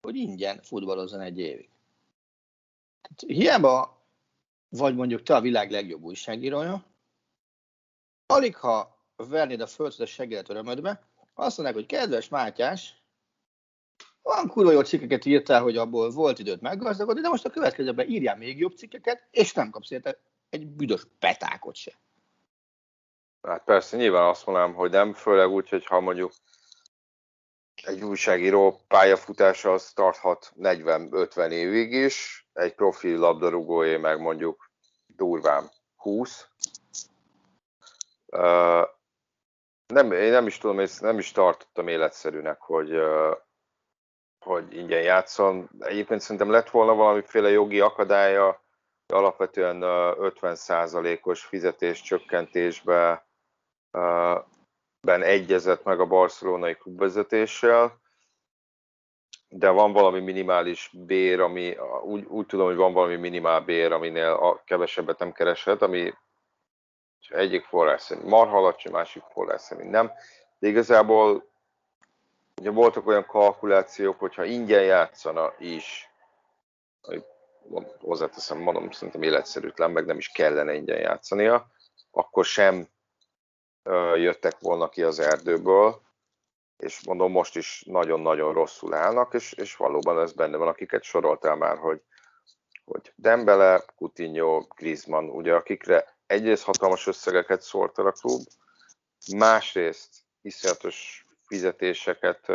hogy 0.01 0.17
ingyen 0.17 0.63
futballozzon 0.63 1.21
egy 1.21 1.39
évig. 1.39 1.69
Tehát 3.03 3.37
hiába 3.39 4.05
vagy 4.69 4.95
mondjuk 4.95 5.23
te 5.23 5.35
a 5.35 5.41
világ 5.41 5.71
legjobb 5.71 6.03
újságírója, 6.03 6.85
alig 8.27 8.57
ha 8.57 9.05
vernéd 9.17 9.61
a 9.61 9.67
földhöz 9.67 10.01
a 10.01 10.07
seggelet 10.07 10.49
örömödbe, 10.49 11.09
azt 11.35 11.57
mondják, 11.57 11.79
hogy 11.79 11.87
kedves 11.87 12.29
Mátyás, 12.29 12.95
van 14.23 14.49
kurva 14.49 14.73
jó 14.73 14.81
cikkeket 14.81 15.25
írtál, 15.25 15.63
hogy 15.63 15.77
abból 15.77 16.11
volt 16.11 16.39
időt 16.39 16.61
meggazdagodni, 16.61 17.21
de 17.21 17.29
most 17.29 17.45
a 17.45 17.51
következőben 17.51 18.09
írjál 18.09 18.37
még 18.37 18.59
jobb 18.59 18.77
cikkeket, 18.77 19.29
és 19.31 19.53
nem 19.53 19.71
kapsz 19.71 19.91
érte 19.91 20.19
egy 20.51 20.67
büdös 20.67 21.03
petákot 21.19 21.75
se. 21.75 21.93
Hát 23.43 23.65
persze, 23.65 23.97
nyilván 23.97 24.29
azt 24.29 24.47
mondanám, 24.47 24.75
hogy 24.75 24.91
nem, 24.91 25.13
főleg 25.13 25.49
úgy, 25.49 25.69
hogy 25.69 25.87
ha 25.87 26.01
mondjuk 26.01 26.33
egy 27.83 28.03
újságíró 28.03 28.81
pályafutása 28.89 29.73
az 29.73 29.93
tarthat 29.93 30.53
40-50 30.59 31.51
évig 31.51 31.93
is, 31.93 32.47
egy 32.53 32.75
profi 32.75 33.15
labdarúgóé 33.15 33.97
meg 33.97 34.21
mondjuk 34.21 34.71
durván 35.07 35.71
20. 35.97 36.49
Uh, 38.27 38.85
nem, 39.87 40.13
én 40.13 40.31
nem 40.31 40.47
is 40.47 40.59
tudom, 40.59 40.87
nem 41.01 41.19
is 41.19 41.33
tartottam 41.33 41.89
életszerűnek, 41.89 42.61
hogy, 42.61 43.01
hogy 44.39 44.75
ingyen 44.75 45.03
játszon. 45.03 45.71
Egyébként 45.79 46.21
szerintem 46.21 46.51
lett 46.51 46.71
volna 46.71 46.95
valamiféle 46.95 47.51
jogi 47.51 47.81
akadálya, 47.81 48.66
alapvetően 49.13 49.79
50%-os 49.83 51.45
fizetés 51.45 52.03
csökkentésbe 52.03 53.27
ben 55.01 55.23
egyezett 55.23 55.85
meg 55.85 56.01
a 56.01 56.07
barcelonai 56.07 56.75
klubvezetéssel, 56.75 58.01
de 59.49 59.71
van 59.71 59.93
valami 59.93 60.21
minimális 60.21 60.91
bér, 60.93 61.41
ami 61.41 61.77
úgy, 62.03 62.25
úgy 62.25 62.47
tudom, 62.47 62.67
hogy 62.67 62.77
van 62.77 62.93
valami 62.93 63.17
minimál 63.17 63.61
bér, 63.61 63.93
aminél 63.93 64.33
a 64.33 64.63
kevesebbet 64.65 65.19
nem 65.19 65.33
kereshet, 65.33 65.83
ami 65.83 66.13
egyik 67.29 67.65
forrás 67.65 68.03
szerint 68.03 68.27
marha 68.27 68.57
alacsony, 68.57 68.93
másik 68.93 69.23
forrás 69.23 69.61
szerint 69.61 69.91
nem. 69.91 70.13
De 70.59 70.69
igazából 70.69 71.49
ugye 72.61 72.71
voltak 72.71 73.07
olyan 73.07 73.27
kalkulációk, 73.27 74.19
hogyha 74.19 74.45
ingyen 74.45 74.83
játszana 74.83 75.53
is, 75.59 76.11
hozzáteszem, 78.01 78.59
mondom, 78.59 78.91
szerintem 78.91 79.23
életszerűtlen, 79.23 79.91
meg 79.91 80.05
nem 80.07 80.19
is 80.19 80.29
kellene 80.29 80.75
ingyen 80.75 80.99
játszania, 80.99 81.71
akkor 82.11 82.45
sem 82.45 82.89
jöttek 84.15 84.59
volna 84.59 84.89
ki 84.89 85.03
az 85.03 85.19
erdőből, 85.19 86.01
és 86.77 87.05
mondom, 87.07 87.33
most 87.33 87.57
is 87.57 87.83
nagyon-nagyon 87.87 88.53
rosszul 88.53 88.95
állnak, 88.95 89.35
és, 89.35 89.53
és 89.53 89.77
valóban 89.77 90.21
ez 90.21 90.33
benne 90.33 90.57
van, 90.57 90.69
akiket 90.69 91.03
soroltál 91.03 91.57
már, 91.57 91.79
hogy, 91.79 92.03
hogy 92.85 93.13
Dembele, 93.17 93.85
Coutinho, 93.97 94.67
Griezmann, 94.77 95.29
ugye 95.29 95.55
akikre 95.55 96.17
egyrészt 96.27 96.65
hatalmas 96.65 97.07
összegeket 97.07 97.63
szólt 97.63 97.99
a 97.99 98.13
klub, 98.13 98.43
másrészt 99.37 100.15
iszonyatos 100.43 101.27
fizetéseket 101.47 102.47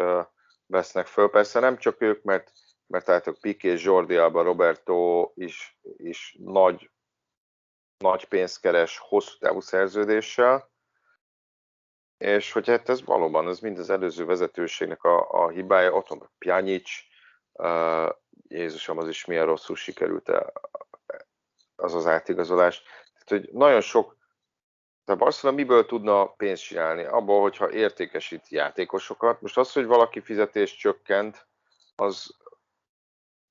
vesznek 0.66 1.08
föl. 1.08 1.30
Persze 1.30 1.60
nem 1.60 1.78
csak 1.78 2.02
ők, 2.02 2.24
mert, 2.24 2.52
mert 2.92 3.08
látok 3.08 3.38
Piqué, 3.40 3.76
Jordi 3.78 4.16
Alba, 4.16 4.42
Roberto 4.42 5.32
is, 5.36 5.78
is 5.98 6.38
nagy, 6.40 6.92
nagy 7.98 8.26
pénzt 8.26 8.60
keres 8.60 8.98
hosszú 8.98 9.38
távú 9.40 9.60
szerződéssel, 9.60 10.70
és 12.18 12.52
hogy 12.52 12.68
hát 12.68 12.90
ez 12.90 13.06
valóban, 13.06 13.48
ez 13.48 13.60
mind 13.60 13.80
az 13.80 13.90
előző 13.90 14.26
vezetőségnek 14.26 15.04
a, 15.04 15.30
a 15.30 15.50
hibája, 15.50 15.94
ott 15.94 16.08
van 16.08 16.30
Pjanic, 16.38 16.90
uh, 17.52 18.10
Jézusom, 18.48 18.98
az 18.98 19.08
is 19.08 19.26
milyen 19.26 19.46
rosszul 19.46 19.76
sikerült 19.76 20.32
az 21.76 21.94
az 21.94 22.08
átigazolás. 22.08 22.82
Tehát, 23.14 23.44
hogy 23.44 23.54
nagyon 23.54 23.82
sok, 23.82 24.18
de 25.06 25.16
Barcelona 25.16 25.58
miből 25.58 25.86
tudna 25.86 26.26
pénzt 26.26 26.64
csinálni? 26.64 27.04
Abból, 27.04 27.42
hogyha 27.42 27.72
értékesít 27.72 28.50
játékosokat. 28.50 29.42
Most 29.42 29.58
az, 29.58 29.72
hogy 29.74 29.86
valaki 29.86 30.20
fizetés 30.20 30.76
csökkent, 30.76 31.48
az, 31.96 32.38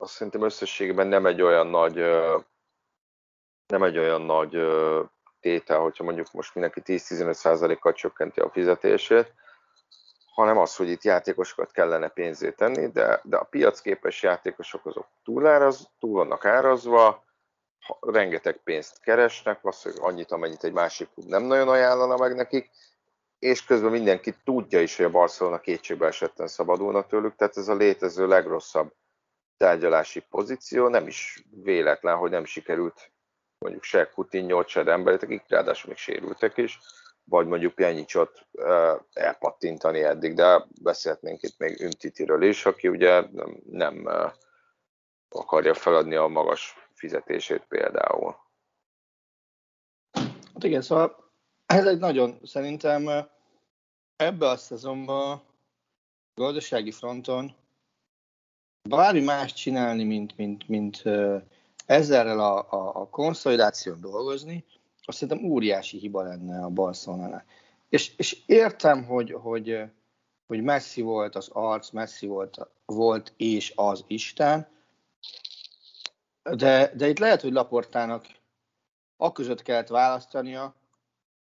az 0.00 0.10
szerintem 0.10 0.42
összességében 0.42 1.06
nem 1.06 1.26
egy 1.26 1.42
olyan 1.42 1.66
nagy 1.66 1.94
nem 3.66 3.82
egy 3.82 3.98
olyan 3.98 4.22
nagy 4.22 4.56
tétel, 5.40 5.78
hogyha 5.78 6.04
mondjuk 6.04 6.32
most 6.32 6.54
mindenki 6.54 6.82
10-15%-kal 6.84 7.92
csökkenti 7.92 8.40
a 8.40 8.50
fizetését, 8.50 9.34
hanem 10.34 10.58
az, 10.58 10.76
hogy 10.76 10.88
itt 10.88 11.02
játékosokat 11.02 11.72
kellene 11.72 12.08
pénzét 12.08 12.56
tenni, 12.56 12.86
de, 12.90 13.20
de 13.24 13.36
a 13.36 13.44
piacképes 13.44 14.22
játékosok 14.22 14.86
azok 14.86 15.06
túláraz, 15.24 15.90
túl 15.98 16.12
vannak 16.12 16.44
árazva, 16.44 17.24
rengeteg 18.00 18.56
pénzt 18.56 19.00
keresnek, 19.00 19.60
valószínűleg 19.60 20.04
annyit, 20.04 20.32
amennyit 20.32 20.64
egy 20.64 20.72
másik 20.72 21.08
klub 21.14 21.28
nem 21.28 21.42
nagyon 21.42 21.68
ajánlana 21.68 22.16
meg 22.16 22.34
nekik, 22.34 22.70
és 23.38 23.64
közben 23.64 23.90
mindenki 23.90 24.34
tudja 24.44 24.80
is, 24.80 24.96
hogy 24.96 25.06
a 25.06 25.10
Barcelona 25.10 25.60
kétségbe 25.60 26.06
esetten 26.06 26.46
szabadulna 26.46 27.06
tőlük, 27.06 27.36
tehát 27.36 27.56
ez 27.56 27.68
a 27.68 27.74
létező 27.74 28.26
legrosszabb 28.26 28.92
tárgyalási 29.60 30.20
pozíció, 30.20 30.88
nem 30.88 31.06
is 31.06 31.44
véletlen, 31.50 32.16
hogy 32.16 32.30
nem 32.30 32.44
sikerült 32.44 33.10
mondjuk 33.58 33.82
se 33.82 34.08
Coutinho, 34.08 34.66
se 34.66 34.82
Dembele, 34.82 35.18
akik 35.20 35.42
ráadásul 35.48 35.88
még 35.88 35.98
sérültek 35.98 36.56
is, 36.56 36.78
vagy 37.24 37.46
mondjuk 37.46 37.74
Pjanicsot 37.74 38.46
elpattintani 39.12 40.02
eddig, 40.02 40.34
de 40.34 40.66
beszélhetnénk 40.82 41.42
itt 41.42 41.58
még 41.58 41.80
Üntitiről 41.80 42.42
is, 42.42 42.66
aki 42.66 42.88
ugye 42.88 43.20
nem, 43.32 43.60
nem 43.70 44.08
akarja 45.28 45.74
feladni 45.74 46.14
a 46.14 46.26
magas 46.26 46.88
fizetését 46.94 47.64
például. 47.68 48.36
Hát 50.52 50.64
igen, 50.64 50.82
szóval 50.82 51.32
ez 51.66 51.86
egy 51.86 51.98
nagyon, 51.98 52.38
szerintem 52.44 53.28
ebbe 54.16 54.48
a 54.48 54.56
szezonban 54.56 55.42
gazdasági 56.34 56.90
fronton 56.90 57.58
bármi 58.88 59.20
más 59.20 59.52
csinálni, 59.52 60.04
mint, 60.04 60.36
mint, 60.36 60.68
mint 60.68 61.02
ezzel 61.86 62.40
a, 62.40 62.58
a, 62.70 63.00
a 63.00 63.08
konszolidáción 63.08 64.00
dolgozni, 64.00 64.64
azt 65.04 65.18
szerintem 65.18 65.50
óriási 65.50 65.98
hiba 65.98 66.22
lenne 66.22 66.64
a 66.64 66.68
Barcelonánál. 66.68 67.44
És, 67.88 68.12
és 68.16 68.42
értem, 68.46 69.04
hogy, 69.04 69.32
hogy, 69.32 69.82
hogy 70.46 70.62
Messi 70.62 71.00
volt 71.00 71.36
az 71.36 71.48
arc, 71.52 71.90
Messi 71.90 72.26
volt, 72.26 72.68
volt 72.86 73.32
és 73.36 73.72
az 73.76 74.04
Isten, 74.06 74.68
de, 76.42 76.92
de 76.96 77.08
itt 77.08 77.18
lehet, 77.18 77.40
hogy 77.40 77.52
Laportának 77.52 78.26
a 79.16 79.32
között 79.32 79.62
kellett 79.62 79.88
választania, 79.88 80.74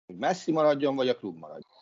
hogy 0.07 0.17
Messi 0.17 0.53
maradjon, 0.53 0.97
vagy 0.97 1.09
a 1.09 1.17
klub 1.17 1.39
maradjon. 1.39 1.78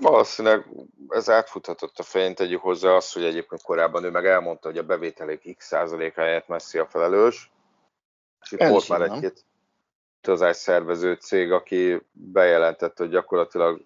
Valószínűleg 0.00 0.66
ez 1.08 1.30
átfuthatott 1.30 1.98
a 1.98 2.02
fején, 2.02 2.34
tegyük 2.34 2.60
hozzá 2.60 2.90
azt, 2.90 3.14
hogy 3.14 3.24
egyébként 3.24 3.62
korábban 3.62 4.04
ő 4.04 4.10
meg 4.10 4.26
elmondta, 4.26 4.68
hogy 4.68 4.78
a 4.78 4.82
bevételék 4.82 5.56
x 5.56 5.66
százalékáját 5.66 6.48
messzi 6.48 6.78
a 6.78 6.86
felelős. 6.86 7.50
És 8.42 8.52
itt 8.52 8.68
volt 8.68 8.88
már 8.88 9.00
egy-két 9.00 9.44
utazás 10.18 10.56
szervező 10.56 11.14
cég, 11.14 11.52
aki 11.52 12.02
bejelentett, 12.12 12.98
hogy 12.98 13.08
gyakorlatilag 13.08 13.84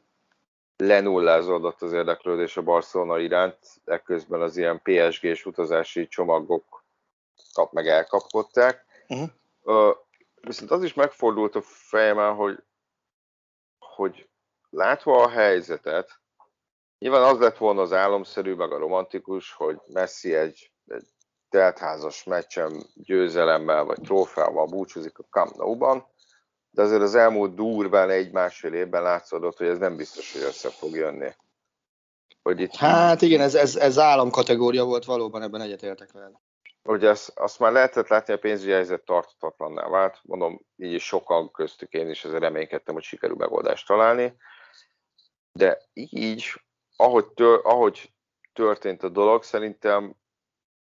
lenullázódott 0.77 1.83
az 1.83 1.93
érdeklődés 1.93 2.57
a 2.57 2.63
Barcelona 2.63 3.19
iránt, 3.19 3.59
ekközben 3.85 4.41
az 4.41 4.57
ilyen 4.57 4.81
PSG-s 4.83 5.47
utazási 5.47 6.09
csomagok 6.09 6.85
kap 7.53 7.73
meg 7.73 7.87
elkapkodták. 7.87 8.85
Uh-huh. 9.09 9.29
Uh, 9.63 9.97
viszont 10.41 10.71
az 10.71 10.83
is 10.83 10.95
megfordult 10.95 11.55
a 11.55 11.61
fejemen, 11.63 12.35
hogy, 12.35 12.63
hogy 13.79 14.30
látva 14.71 15.23
a 15.23 15.29
helyzetet, 15.29 16.21
nyilván 16.99 17.23
az 17.23 17.39
lett 17.39 17.57
volna 17.57 17.81
az 17.81 17.93
álomszerű, 17.93 18.55
meg 18.55 18.73
a 18.73 18.79
romantikus, 18.79 19.53
hogy 19.53 19.81
Messi 19.87 20.35
egy, 20.35 20.73
egy 20.87 21.07
teltházas 21.49 22.25
meccsen 22.25 22.87
győzelemmel 22.95 23.85
vagy 23.85 24.01
trófeával 24.01 24.67
búcsúzik 24.67 25.19
a 25.19 25.25
Camp 25.31 25.55
Nou-ban, 25.55 26.07
de 26.71 26.83
azért 26.83 27.03
az 27.03 27.15
elmúlt 27.15 27.55
durván 27.55 28.11
egy-másfél 28.11 28.73
évben 28.73 29.03
látszódott, 29.03 29.57
hogy 29.57 29.67
ez 29.67 29.79
nem 29.79 29.97
biztos, 29.97 30.33
hogy 30.33 30.43
össze 30.43 30.71
fog 30.71 30.95
jönni. 30.95 31.31
Hogy 32.43 32.61
itt... 32.61 32.75
Hát 32.75 33.23
igen, 33.23 33.41
ez, 33.41 33.55
ez, 33.55 33.77
ez 33.77 33.99
államkategória 33.99 34.85
volt 34.85 35.05
valóban, 35.05 35.43
ebben 35.43 35.61
egyetértek 35.61 36.13
veled. 36.13 36.33
Ugye 36.83 37.09
azt, 37.09 37.39
azt 37.39 37.59
már 37.59 37.73
lehetett 37.73 38.09
látni, 38.09 38.33
a 38.33 38.39
pénzügyi 38.39 38.73
helyzet 38.73 39.05
tartatatlanná 39.05 39.89
vált. 39.89 40.19
Mondom, 40.23 40.61
így 40.77 40.93
is 40.93 41.05
sokan 41.05 41.51
köztük 41.51 41.93
én 41.93 42.11
is 42.11 42.25
ezzel 42.25 42.41
reménykedtem, 42.41 42.95
hogy 42.95 43.03
sikerül 43.03 43.37
megoldást 43.37 43.87
találni. 43.87 44.37
De 45.53 45.83
így, 45.93 46.63
ahogy, 46.97 47.27
tör, 47.27 47.61
ahogy 47.63 48.13
történt 48.53 49.03
a 49.03 49.09
dolog, 49.09 49.43
szerintem 49.43 50.17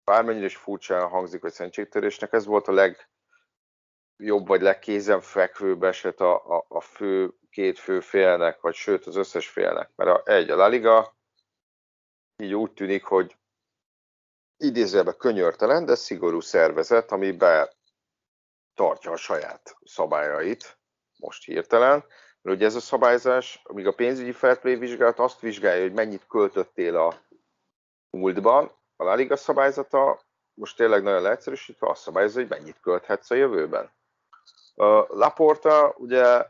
bármennyire 0.04 0.46
is 0.46 0.56
furcsán 0.56 1.08
hangzik, 1.08 1.40
hogy 1.40 1.52
szentségtörésnek, 1.52 2.32
ez 2.32 2.44
volt 2.46 2.68
a 2.68 2.72
leg, 2.72 3.08
jobb 4.16 4.46
vagy 4.46 4.60
legkézenfekvőbb 4.60 5.82
eset 5.82 6.20
a, 6.20 6.56
a, 6.56 6.64
a 6.68 6.80
fő, 6.80 7.34
két 7.50 7.78
fő 7.78 8.00
félnek, 8.00 8.60
vagy 8.60 8.74
sőt 8.74 9.06
az 9.06 9.16
összes 9.16 9.48
félnek. 9.48 9.90
Mert 9.94 10.10
a, 10.10 10.32
egy, 10.32 10.50
a 10.50 10.56
La 10.56 10.66
Liga 10.66 11.16
így 12.36 12.54
úgy 12.54 12.72
tűnik, 12.72 13.04
hogy 13.04 13.36
idézőjelben 14.56 15.16
könyörtelen, 15.16 15.84
de 15.84 15.94
szigorú 15.94 16.40
szervezet, 16.40 17.12
ami 17.12 17.32
be 17.32 17.74
tartja 18.74 19.10
a 19.10 19.16
saját 19.16 19.76
szabályait, 19.84 20.78
most 21.16 21.44
hirtelen. 21.44 22.04
Mert 22.44 22.56
ugye 22.56 22.66
ez 22.66 22.74
a 22.74 22.80
szabályzás, 22.80 23.60
amíg 23.64 23.86
a 23.86 23.92
pénzügyi 23.92 24.32
fair 24.32 24.78
vizsgálat 24.78 25.18
azt 25.18 25.40
vizsgálja, 25.40 25.82
hogy 25.82 25.92
mennyit 25.92 26.26
költöttél 26.26 26.96
a 26.96 27.20
múltban, 28.10 28.72
a 28.96 29.04
La 29.04 29.14
Liga 29.14 29.36
szabályzata 29.36 30.20
most 30.54 30.76
tényleg 30.76 31.02
nagyon 31.02 31.22
leegyszerűsítve 31.22 31.88
azt 31.88 32.02
szabályozza, 32.02 32.40
hogy 32.40 32.48
mennyit 32.48 32.80
költhetsz 32.80 33.30
a 33.30 33.34
jövőben. 33.34 33.90
Laporta 35.08 35.94
ugye 35.96 36.46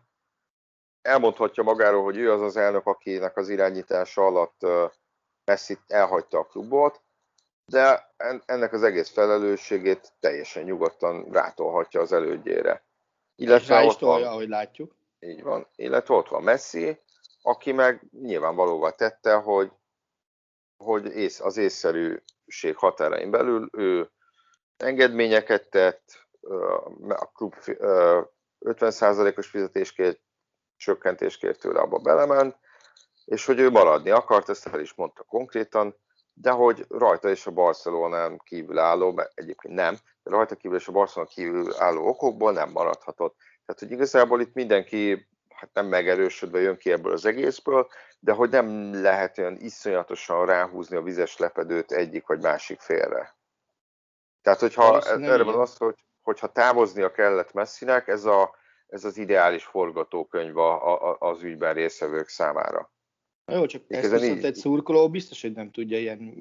elmondhatja 1.02 1.62
magáról, 1.62 2.02
hogy 2.02 2.16
ő 2.16 2.32
az 2.32 2.40
az 2.40 2.56
elnök, 2.56 2.86
akinek 2.86 3.36
az 3.36 3.48
irányítása 3.48 4.26
alatt 4.26 4.66
Messi 5.44 5.78
elhagyta 5.86 6.38
a 6.38 6.44
klubot, 6.44 7.02
de 7.64 8.14
ennek 8.46 8.72
az 8.72 8.82
egész 8.82 9.10
felelősségét 9.10 10.12
teljesen 10.20 10.62
nyugodtan 10.62 11.32
rátolhatja 11.32 12.00
az 12.00 12.12
elődjére. 12.12 12.84
Illetve 13.36 13.74
rá 13.74 13.82
is 13.82 13.96
tolja, 13.96 14.30
ahogy 14.30 14.48
látjuk. 14.48 14.94
Így 15.24 15.42
van. 15.42 15.66
Illetve 15.76 16.14
ott 16.14 16.28
van 16.28 16.42
Messi, 16.42 17.00
aki 17.42 17.72
meg 17.72 18.02
nyilvánvalóvá 18.10 18.90
tette, 18.90 19.34
hogy, 19.34 19.72
hogy 20.76 21.30
az 21.38 21.56
észszerűség 21.56 22.76
határain 22.76 23.30
belül 23.30 23.68
ő 23.72 24.10
engedményeket 24.76 25.70
tett, 25.70 26.26
a 27.08 27.30
klub 27.32 27.54
50%-os 28.60 29.46
fizetéskért, 29.46 30.20
csökkentéskért 30.76 31.60
tőle 31.60 31.80
abba 31.80 31.98
belement, 31.98 32.56
és 33.24 33.44
hogy 33.44 33.58
ő 33.58 33.70
maradni 33.70 34.10
akart, 34.10 34.48
ezt 34.48 34.66
el 34.66 34.80
is 34.80 34.94
mondta 34.94 35.22
konkrétan, 35.22 35.96
de 36.32 36.50
hogy 36.50 36.84
rajta 36.88 37.28
és 37.28 37.46
a 37.46 37.50
Barcelonán 37.50 38.40
kívül 38.44 38.78
álló, 38.78 39.12
mert 39.12 39.32
egyébként 39.34 39.74
nem, 39.74 39.94
de 40.22 40.30
rajta 40.30 40.54
kívül 40.54 40.76
és 40.76 40.88
a 40.88 40.92
Barcelona 40.92 41.30
kívül 41.30 41.74
álló 41.74 42.06
okokból 42.06 42.52
nem 42.52 42.70
maradhatott. 42.70 43.36
Tehát, 43.66 43.80
hogy 43.80 43.90
igazából 43.90 44.40
itt 44.40 44.54
mindenki 44.54 45.26
hát 45.48 45.70
nem 45.72 45.86
megerősödve 45.86 46.60
jön 46.60 46.76
ki 46.76 46.92
ebből 46.92 47.12
az 47.12 47.24
egészből, 47.24 47.88
de 48.20 48.32
hogy 48.32 48.50
nem 48.50 49.00
lehet 49.02 49.38
olyan 49.38 49.56
iszonyatosan 49.60 50.46
ráhúzni 50.46 50.96
a 50.96 51.02
vizes 51.02 51.36
lepedőt 51.36 51.92
egyik 51.92 52.26
vagy 52.26 52.40
másik 52.40 52.80
félre. 52.80 53.36
Tehát, 54.42 54.60
hogyha 54.60 55.00
erre 55.00 55.42
van 55.42 55.60
azt, 55.60 55.78
hogy 55.78 55.94
hogyha 56.22 56.52
távoznia 56.52 57.10
kellett 57.10 57.52
Messinek, 57.52 58.08
ez, 58.08 58.24
a, 58.24 58.54
ez 58.88 59.04
az 59.04 59.16
ideális 59.16 59.64
forgatókönyv 59.64 60.58
a, 60.58 61.10
a, 61.10 61.16
az 61.18 61.42
ügyben 61.42 61.74
részvevők 61.74 62.28
számára. 62.28 62.92
Jó, 63.46 63.66
csak 63.66 63.82
ezt 63.88 64.10
viszont 64.10 64.38
így... 64.38 64.44
egy 64.44 64.54
szurkoló 64.54 65.10
biztos, 65.10 65.42
hogy 65.42 65.52
nem 65.52 65.70
tudja 65.70 65.98
ilyen 65.98 66.34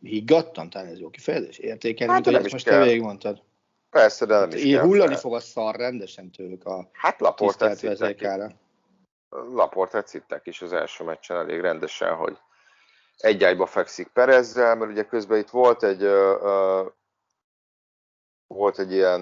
higgadtan, 0.00 0.70
talán 0.70 0.88
ez 0.88 0.98
jó 0.98 1.10
kifejezés, 1.10 1.58
értékelni, 1.58 2.12
hát, 2.12 2.24
mint 2.24 2.36
hogy 2.36 2.44
ezt 2.44 2.52
most 2.52 2.64
kell. 2.64 2.78
te 2.78 2.84
végigmondtad. 2.84 3.42
Persze, 3.92 4.26
de 4.26 4.32
nem 4.32 4.42
hát, 4.42 4.54
is 4.54 4.72
kell. 4.72 4.82
Hullani 4.82 5.16
fog 5.16 5.34
a 5.34 5.40
szar 5.40 5.76
rendesen 5.76 6.30
tőlük 6.30 6.64
a 6.64 6.88
hát 6.92 7.20
vezékára. 7.80 8.50
Laportát 9.28 10.06
szittek 10.06 10.46
is 10.46 10.62
az 10.62 10.72
első 10.72 11.04
meccsen 11.04 11.36
elég 11.36 11.60
rendesen, 11.60 12.14
hogy 12.14 12.38
egy 13.16 13.44
ágyba 13.44 13.66
fekszik 13.66 14.08
Perezzel, 14.08 14.74
mert 14.74 14.90
ugye 14.90 15.04
közben 15.04 15.38
itt 15.38 15.48
volt 15.48 15.82
egy 15.82 16.02
uh, 16.02 16.86
volt 18.46 18.78
egy 18.78 18.92
ilyen 18.92 19.20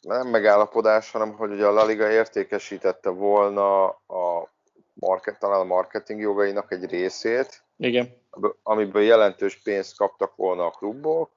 nem 0.00 0.28
megállapodás, 0.28 1.10
hanem 1.10 1.32
hogy 1.32 1.50
ugye 1.50 1.66
a 1.66 1.72
La 1.72 1.84
Liga 1.84 2.10
értékesítette 2.10 3.10
volna 3.10 3.84
a 3.88 4.50
market, 4.94 5.38
talán 5.38 5.60
a 5.60 5.64
marketing 5.64 6.20
jogainak 6.20 6.72
egy 6.72 6.90
részét, 6.90 7.62
Igen. 7.76 8.22
amiből 8.62 9.02
jelentős 9.02 9.62
pénzt 9.62 9.96
kaptak 9.96 10.36
volna 10.36 10.66
a 10.66 10.70
klubok, 10.70 11.30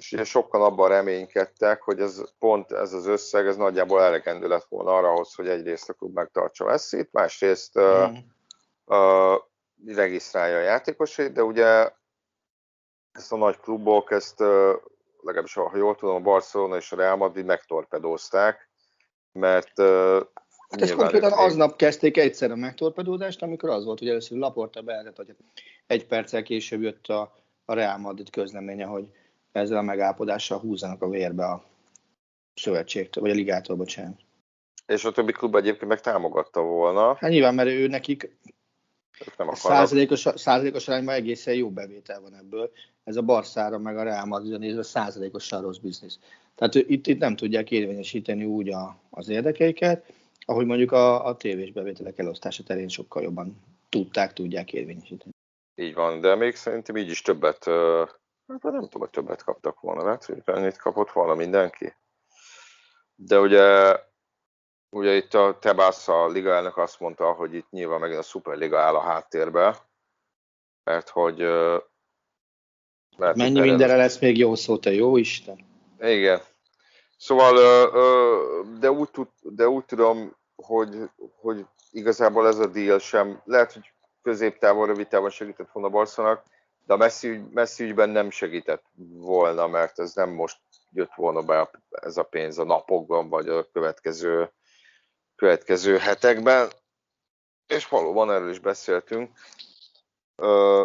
és 0.00 0.12
ugye 0.12 0.24
sokan 0.24 0.62
abban 0.62 0.88
reménykedtek, 0.88 1.82
hogy 1.82 2.00
ez 2.00 2.22
pont 2.38 2.72
ez 2.72 2.92
az 2.92 3.06
összeg, 3.06 3.46
ez 3.46 3.56
nagyjából 3.56 4.02
elegendő 4.02 4.48
lett 4.48 4.66
volna 4.68 4.96
arra, 4.96 5.24
hogy 5.34 5.48
egyrészt 5.48 5.88
a 5.88 5.92
klub 5.92 6.14
megtartsa 6.14 6.64
Messi-t, 6.64 7.12
másrészt 7.12 7.78
mm. 7.78 7.82
uh, 7.82 8.16
uh, 8.84 9.38
regisztrálja 9.86 10.56
a 10.56 10.60
játékosait, 10.60 11.32
de 11.32 11.42
ugye 11.42 11.92
ezt 13.12 13.32
a 13.32 13.36
nagy 13.36 13.58
klubok 13.60 14.10
ezt 14.10 14.40
uh, 14.40 14.72
legalábbis 15.20 15.54
ha 15.54 15.76
jól 15.76 15.96
tudom, 15.96 16.14
a 16.14 16.20
Barcelona 16.20 16.76
és 16.76 16.92
a 16.92 16.96
Real 16.96 17.16
Madrid 17.16 17.44
megtorpedózták, 17.44 18.70
mert 19.32 19.78
uh, 19.78 20.20
Hát 20.68 20.80
ezt 20.80 20.94
konkrétan 20.94 21.32
aznap 21.32 21.76
kezdték 21.76 22.16
egyszer 22.16 22.50
a 22.50 22.56
megtorpedózást, 22.56 23.42
amikor 23.42 23.68
az 23.68 23.84
volt, 23.84 23.98
hogy 23.98 24.08
először 24.08 24.38
Laporta 24.38 24.82
bejelentett, 24.82 25.16
hogy 25.16 25.36
egy 25.86 26.06
perccel 26.06 26.42
később 26.42 26.82
jött 26.82 27.06
a, 27.06 27.34
a 27.64 27.74
Real 27.74 27.98
Madrid 27.98 28.30
közleménye, 28.30 28.84
hogy 28.84 29.08
ezzel 29.52 29.78
a 29.78 29.82
megállapodással 29.82 30.58
húzzanak 30.58 31.02
a 31.02 31.08
vérbe 31.08 31.44
a 31.44 31.64
szövetségtől, 32.54 33.22
vagy 33.22 33.32
a 33.32 33.34
ligától, 33.34 33.76
bocsánat. 33.76 34.20
És 34.86 35.04
a 35.04 35.12
többi 35.12 35.32
klub 35.32 35.54
egyébként 35.54 35.90
meg 35.90 36.00
támogatta 36.00 36.60
volna. 36.60 37.14
Hát 37.14 37.30
nyilván, 37.30 37.54
mert 37.54 37.68
ő 37.68 37.86
nekik 37.86 38.36
nem 39.36 39.54
százalékos, 39.54 40.26
százalékos 40.34 40.88
arányban 40.88 41.14
egészen 41.14 41.54
jó 41.54 41.70
bevétel 41.70 42.20
van 42.20 42.34
ebből. 42.34 42.70
Ez 43.04 43.16
a 43.16 43.22
Barszára 43.22 43.78
meg 43.78 43.96
a 43.96 44.02
Real 44.02 44.26
Madrid 44.26 44.58
nézve 44.58 44.82
százalékosan 44.82 45.62
rossz 45.62 45.76
biznisz. 45.76 46.18
Tehát 46.54 46.74
itt, 46.74 47.06
itt 47.06 47.18
nem 47.18 47.36
tudják 47.36 47.70
érvényesíteni 47.70 48.44
úgy 48.44 48.68
a, 48.68 48.96
az 49.10 49.28
érdekeiket, 49.28 50.12
ahogy 50.40 50.66
mondjuk 50.66 50.92
a, 50.92 51.26
a 51.26 51.36
tévés 51.36 51.72
bevételek 51.72 52.18
elosztása 52.18 52.62
terén 52.62 52.88
sokkal 52.88 53.22
jobban 53.22 53.62
tudták, 53.88 54.32
tudják 54.32 54.72
érvényesíteni. 54.72 55.30
Így 55.74 55.94
van, 55.94 56.20
de 56.20 56.34
még 56.34 56.54
szerintem 56.54 56.96
így 56.96 57.10
is 57.10 57.22
többet, 57.22 57.66
hát 58.50 58.72
nem 58.72 58.80
tudom, 58.80 59.00
hogy 59.00 59.10
többet 59.10 59.44
kaptak 59.44 59.80
volna, 59.80 60.04
lehet, 60.04 60.24
hogy 60.24 60.42
ennyit 60.44 60.76
kapott 60.76 61.10
volna 61.10 61.34
mindenki. 61.34 61.94
De 63.14 63.40
ugye 63.40 63.98
Ugye 64.92 65.14
itt 65.14 65.34
a 65.34 65.58
Tebász, 65.60 66.08
a 66.08 66.26
liga 66.26 66.52
elnök 66.52 66.76
azt 66.76 67.00
mondta, 67.00 67.32
hogy 67.32 67.54
itt 67.54 67.70
nyilván 67.70 68.00
megint 68.00 68.18
a 68.18 68.22
Superliga 68.22 68.78
áll 68.78 68.94
a 68.94 69.00
háttérbe, 69.00 69.86
mert 70.84 71.08
hogy... 71.08 71.38
Mert 73.16 73.36
Mennyi 73.36 73.60
mindenre 73.60 73.96
lesz 73.96 74.18
még 74.18 74.38
jó 74.38 74.54
szó, 74.54 74.78
te 74.78 74.92
jó 74.92 75.16
Isten? 75.16 75.66
Igen. 76.00 76.40
Szóval, 77.16 77.54
de 78.78 78.90
úgy, 78.90 79.10
tud, 79.10 79.28
de 79.40 79.68
úgy 79.68 79.84
tudom, 79.84 80.36
hogy, 80.56 81.10
hogy 81.40 81.66
igazából 81.90 82.46
ez 82.46 82.58
a 82.58 82.66
deal 82.66 82.98
sem, 82.98 83.40
lehet, 83.44 83.72
hogy 83.72 83.92
középtávon, 84.22 84.86
rövid 84.86 85.08
távon 85.08 85.30
segített 85.30 85.70
volna 85.72 85.88
Barcelona, 85.88 86.42
de 86.86 86.92
a 86.92 86.96
Messi, 86.96 87.28
ügy, 87.28 87.48
Messi 87.50 87.84
ügyben 87.84 88.08
nem 88.08 88.30
segített 88.30 88.84
volna, 89.12 89.66
mert 89.66 89.98
ez 89.98 90.14
nem 90.14 90.30
most 90.30 90.58
jött 90.90 91.14
volna 91.14 91.42
be 91.42 91.70
ez 91.90 92.16
a 92.16 92.22
pénz 92.22 92.58
a 92.58 92.64
napokban, 92.64 93.28
vagy 93.28 93.48
a 93.48 93.70
következő 93.70 94.52
következő 95.40 95.96
hetekben. 95.96 96.70
és 97.66 97.88
valóban 97.88 98.30
erről 98.30 98.50
is 98.50 98.58
beszéltünk. 98.58 99.38
Ö, 100.36 100.84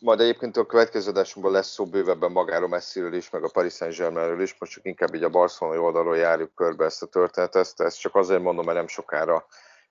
majd 0.00 0.20
egyébként 0.20 0.56
a 0.56 0.66
következő 0.66 1.10
adásunkban 1.10 1.52
lesz 1.52 1.68
szó 1.68 1.86
bővebben 1.86 2.32
magáról 2.32 2.68
messziről 2.68 3.14
is, 3.14 3.30
meg 3.30 3.44
a 3.44 3.50
Paris 3.52 3.74
Saint-Germainről 3.74 4.40
is, 4.40 4.56
most 4.58 4.72
csak 4.72 4.84
inkább 4.84 5.14
így 5.14 5.22
a 5.22 5.28
Barcelona 5.28 5.80
oldalról 5.80 6.16
járjuk 6.16 6.54
körbe 6.54 6.84
ezt 6.84 7.02
a 7.02 7.06
történetet, 7.06 7.80
ezt 7.80 8.00
csak 8.00 8.14
azért 8.14 8.42
mondom, 8.42 8.64
mert 8.64 8.76
nem 8.76 8.86
sokára 8.86 9.46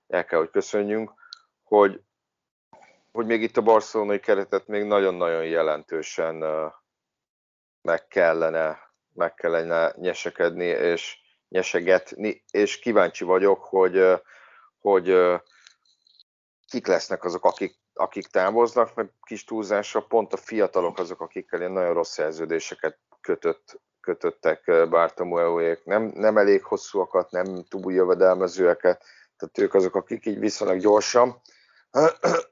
el 0.06 0.24
kell, 0.24 0.38
hogy 0.38 0.50
köszönjünk, 0.50 1.12
hogy, 1.62 2.00
hogy 3.18 3.26
még 3.26 3.42
itt 3.42 3.56
a 3.56 3.62
barcelonai 3.62 4.20
keretet 4.20 4.66
még 4.66 4.84
nagyon-nagyon 4.84 5.44
jelentősen 5.44 6.44
meg 7.82 8.06
kellene, 8.08 8.78
meg 9.14 9.34
kellene 9.34 9.92
nyesekedni, 9.96 10.64
és 10.64 11.18
nyesegetni, 11.48 12.44
és 12.50 12.78
kíváncsi 12.78 13.24
vagyok, 13.24 13.64
hogy, 13.64 14.20
hogy 14.78 15.16
kik 16.68 16.86
lesznek 16.86 17.24
azok, 17.24 17.44
akik, 17.44 17.78
akik 17.94 18.26
távoznak, 18.26 18.94
meg 18.94 19.12
kis 19.26 19.44
túlzásra 19.44 20.00
pont 20.00 20.32
a 20.32 20.36
fiatalok 20.36 20.98
azok, 20.98 21.20
akikkel 21.20 21.60
ilyen 21.60 21.72
nagyon 21.72 21.94
rossz 21.94 22.12
szerződéseket 22.12 22.98
kötött, 23.20 23.80
kötöttek 24.00 24.88
Bartomeuék. 24.88 25.84
Nem, 25.84 26.02
nem 26.02 26.36
elég 26.36 26.64
hosszúakat, 26.64 27.30
nem 27.30 27.64
túl 27.68 27.92
jövedelmezőeket, 27.92 29.04
tehát 29.36 29.58
ők 29.58 29.74
azok, 29.74 29.94
akik 29.94 30.26
így 30.26 30.38
viszonylag 30.38 30.78
gyorsan 30.78 31.40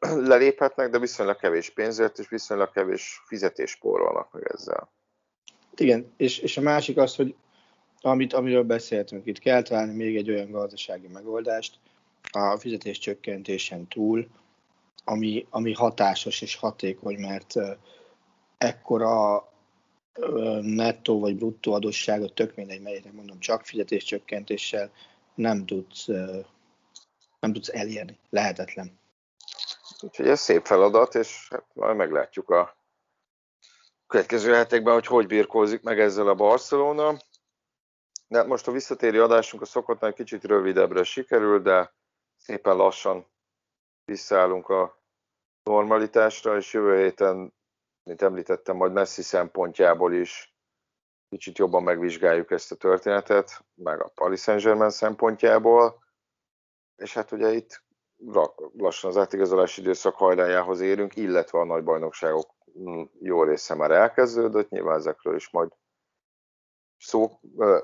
leléphetnek, 0.01 0.91
de 0.91 0.99
viszonylag 0.99 1.37
kevés 1.37 1.71
pénzért 1.71 2.19
és 2.19 2.29
viszonylag 2.29 2.73
kevés 2.73 3.23
fizetés 3.27 3.71
spórolnak 3.71 4.33
meg 4.33 4.51
ezzel. 4.55 4.91
Igen, 5.77 6.13
és, 6.17 6.39
és 6.39 6.57
a 6.57 6.61
másik 6.61 6.97
az, 6.97 7.17
hogy 7.17 7.35
amit, 8.01 8.33
amiről 8.33 8.63
beszéltünk, 8.63 9.27
itt 9.27 9.39
kell 9.39 9.63
találni 9.63 9.95
még 9.95 10.17
egy 10.17 10.31
olyan 10.31 10.51
gazdasági 10.51 11.07
megoldást 11.07 11.79
a 12.31 12.57
fizetés 12.57 12.99
csökkentésen 12.99 13.87
túl, 13.87 14.27
ami, 15.05 15.47
ami 15.51 15.73
hatásos 15.73 16.41
és 16.41 16.57
hatékony, 16.57 17.19
mert 17.19 17.55
ekkora 18.59 19.49
nettó 20.61 21.21
vagy 21.21 21.37
bruttó 21.37 21.73
adósságot, 21.73 22.35
tök 22.35 22.55
mindegy, 22.55 22.81
melyiknek 22.81 23.13
mondom, 23.13 23.39
csak 23.39 23.65
fizetéscsökkentéssel 23.65 24.91
nem 25.35 25.67
tudsz, 25.67 26.07
nem 27.41 27.53
tudsz 27.53 27.69
elérni. 27.69 28.19
Lehetetlen. 28.31 28.99
Úgyhogy 30.03 30.29
ez 30.29 30.41
szép 30.41 30.65
feladat, 30.65 31.15
és 31.15 31.49
hát 31.51 31.75
majd 31.75 31.97
meglátjuk 31.97 32.51
a 32.51 32.79
következő 34.07 34.53
hetekben, 34.53 34.95
hogy 34.95 35.07
hogy 35.07 35.27
birkózik 35.27 35.83
meg 35.83 36.01
ezzel 36.01 36.29
a 36.29 36.35
Barcelona. 36.35 37.17
De 38.29 38.43
most 38.43 38.69
a 38.69 38.73
visszatérő 38.73 39.23
adásunk 39.23 39.63
a 39.63 39.67
szokottnál 39.67 40.13
kicsit 40.13 40.45
rövidebbre 40.45 41.03
sikerül, 41.03 41.63
de 41.63 41.95
szépen 42.37 42.77
lassan 42.77 43.27
visszaállunk 44.05 44.69
a 44.69 45.03
normalitásra, 45.63 46.57
és 46.57 46.73
jövő 46.73 47.03
héten, 47.03 47.55
mint 48.03 48.23
említettem, 48.23 48.77
majd 48.77 48.93
Messi 48.93 49.23
szempontjából 49.23 50.13
is 50.13 50.55
kicsit 51.29 51.59
jobban 51.59 51.83
megvizsgáljuk 51.83 52.51
ezt 52.51 52.73
a 52.73 52.77
történetet, 52.77 53.65
meg 53.75 54.03
a 54.03 54.09
Paris 54.15 54.41
Saint-Germain 54.41 54.91
szempontjából, 54.91 56.05
és 56.97 57.15
hát 57.15 57.33
ugye 57.33 57.53
itt 57.53 57.85
lassan 58.77 59.11
az 59.11 59.17
átigazolási 59.17 59.81
időszak 59.81 60.15
hajlájához 60.15 60.81
érünk, 60.81 61.17
illetve 61.17 61.59
a 61.59 61.65
nagy 61.65 61.85
bajnokságok 61.85 62.55
mm, 62.79 63.03
jó 63.21 63.43
része 63.43 63.75
már 63.75 63.91
elkezdődött, 63.91 64.69
nyilván 64.69 64.97
ezekről 64.97 65.37
is 65.37 65.51
majd 65.51 65.71
szó, 66.99 67.41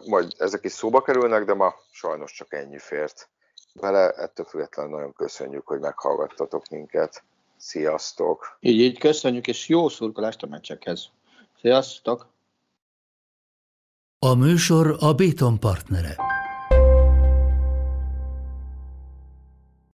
majd 0.06 0.32
ezek 0.38 0.64
is 0.64 0.72
szóba 0.72 1.02
kerülnek, 1.02 1.44
de 1.44 1.54
ma 1.54 1.74
sajnos 1.90 2.32
csak 2.32 2.52
ennyi 2.52 2.78
fért 2.78 3.30
vele. 3.72 4.10
Ettől 4.10 4.46
függetlenül 4.46 4.92
nagyon 4.92 5.12
köszönjük, 5.12 5.66
hogy 5.66 5.80
meghallgattatok 5.80 6.68
minket. 6.68 7.24
Sziasztok! 7.56 8.56
Így, 8.60 8.80
így 8.80 8.98
köszönjük, 8.98 9.46
és 9.46 9.68
jó 9.68 9.88
szurkolást 9.88 10.42
a 10.42 10.46
meccsekhez. 10.46 11.08
Sziasztok! 11.60 12.30
A 14.18 14.34
műsor 14.34 14.96
a 14.98 15.12
Béton 15.14 15.58
partnere. 15.60 16.31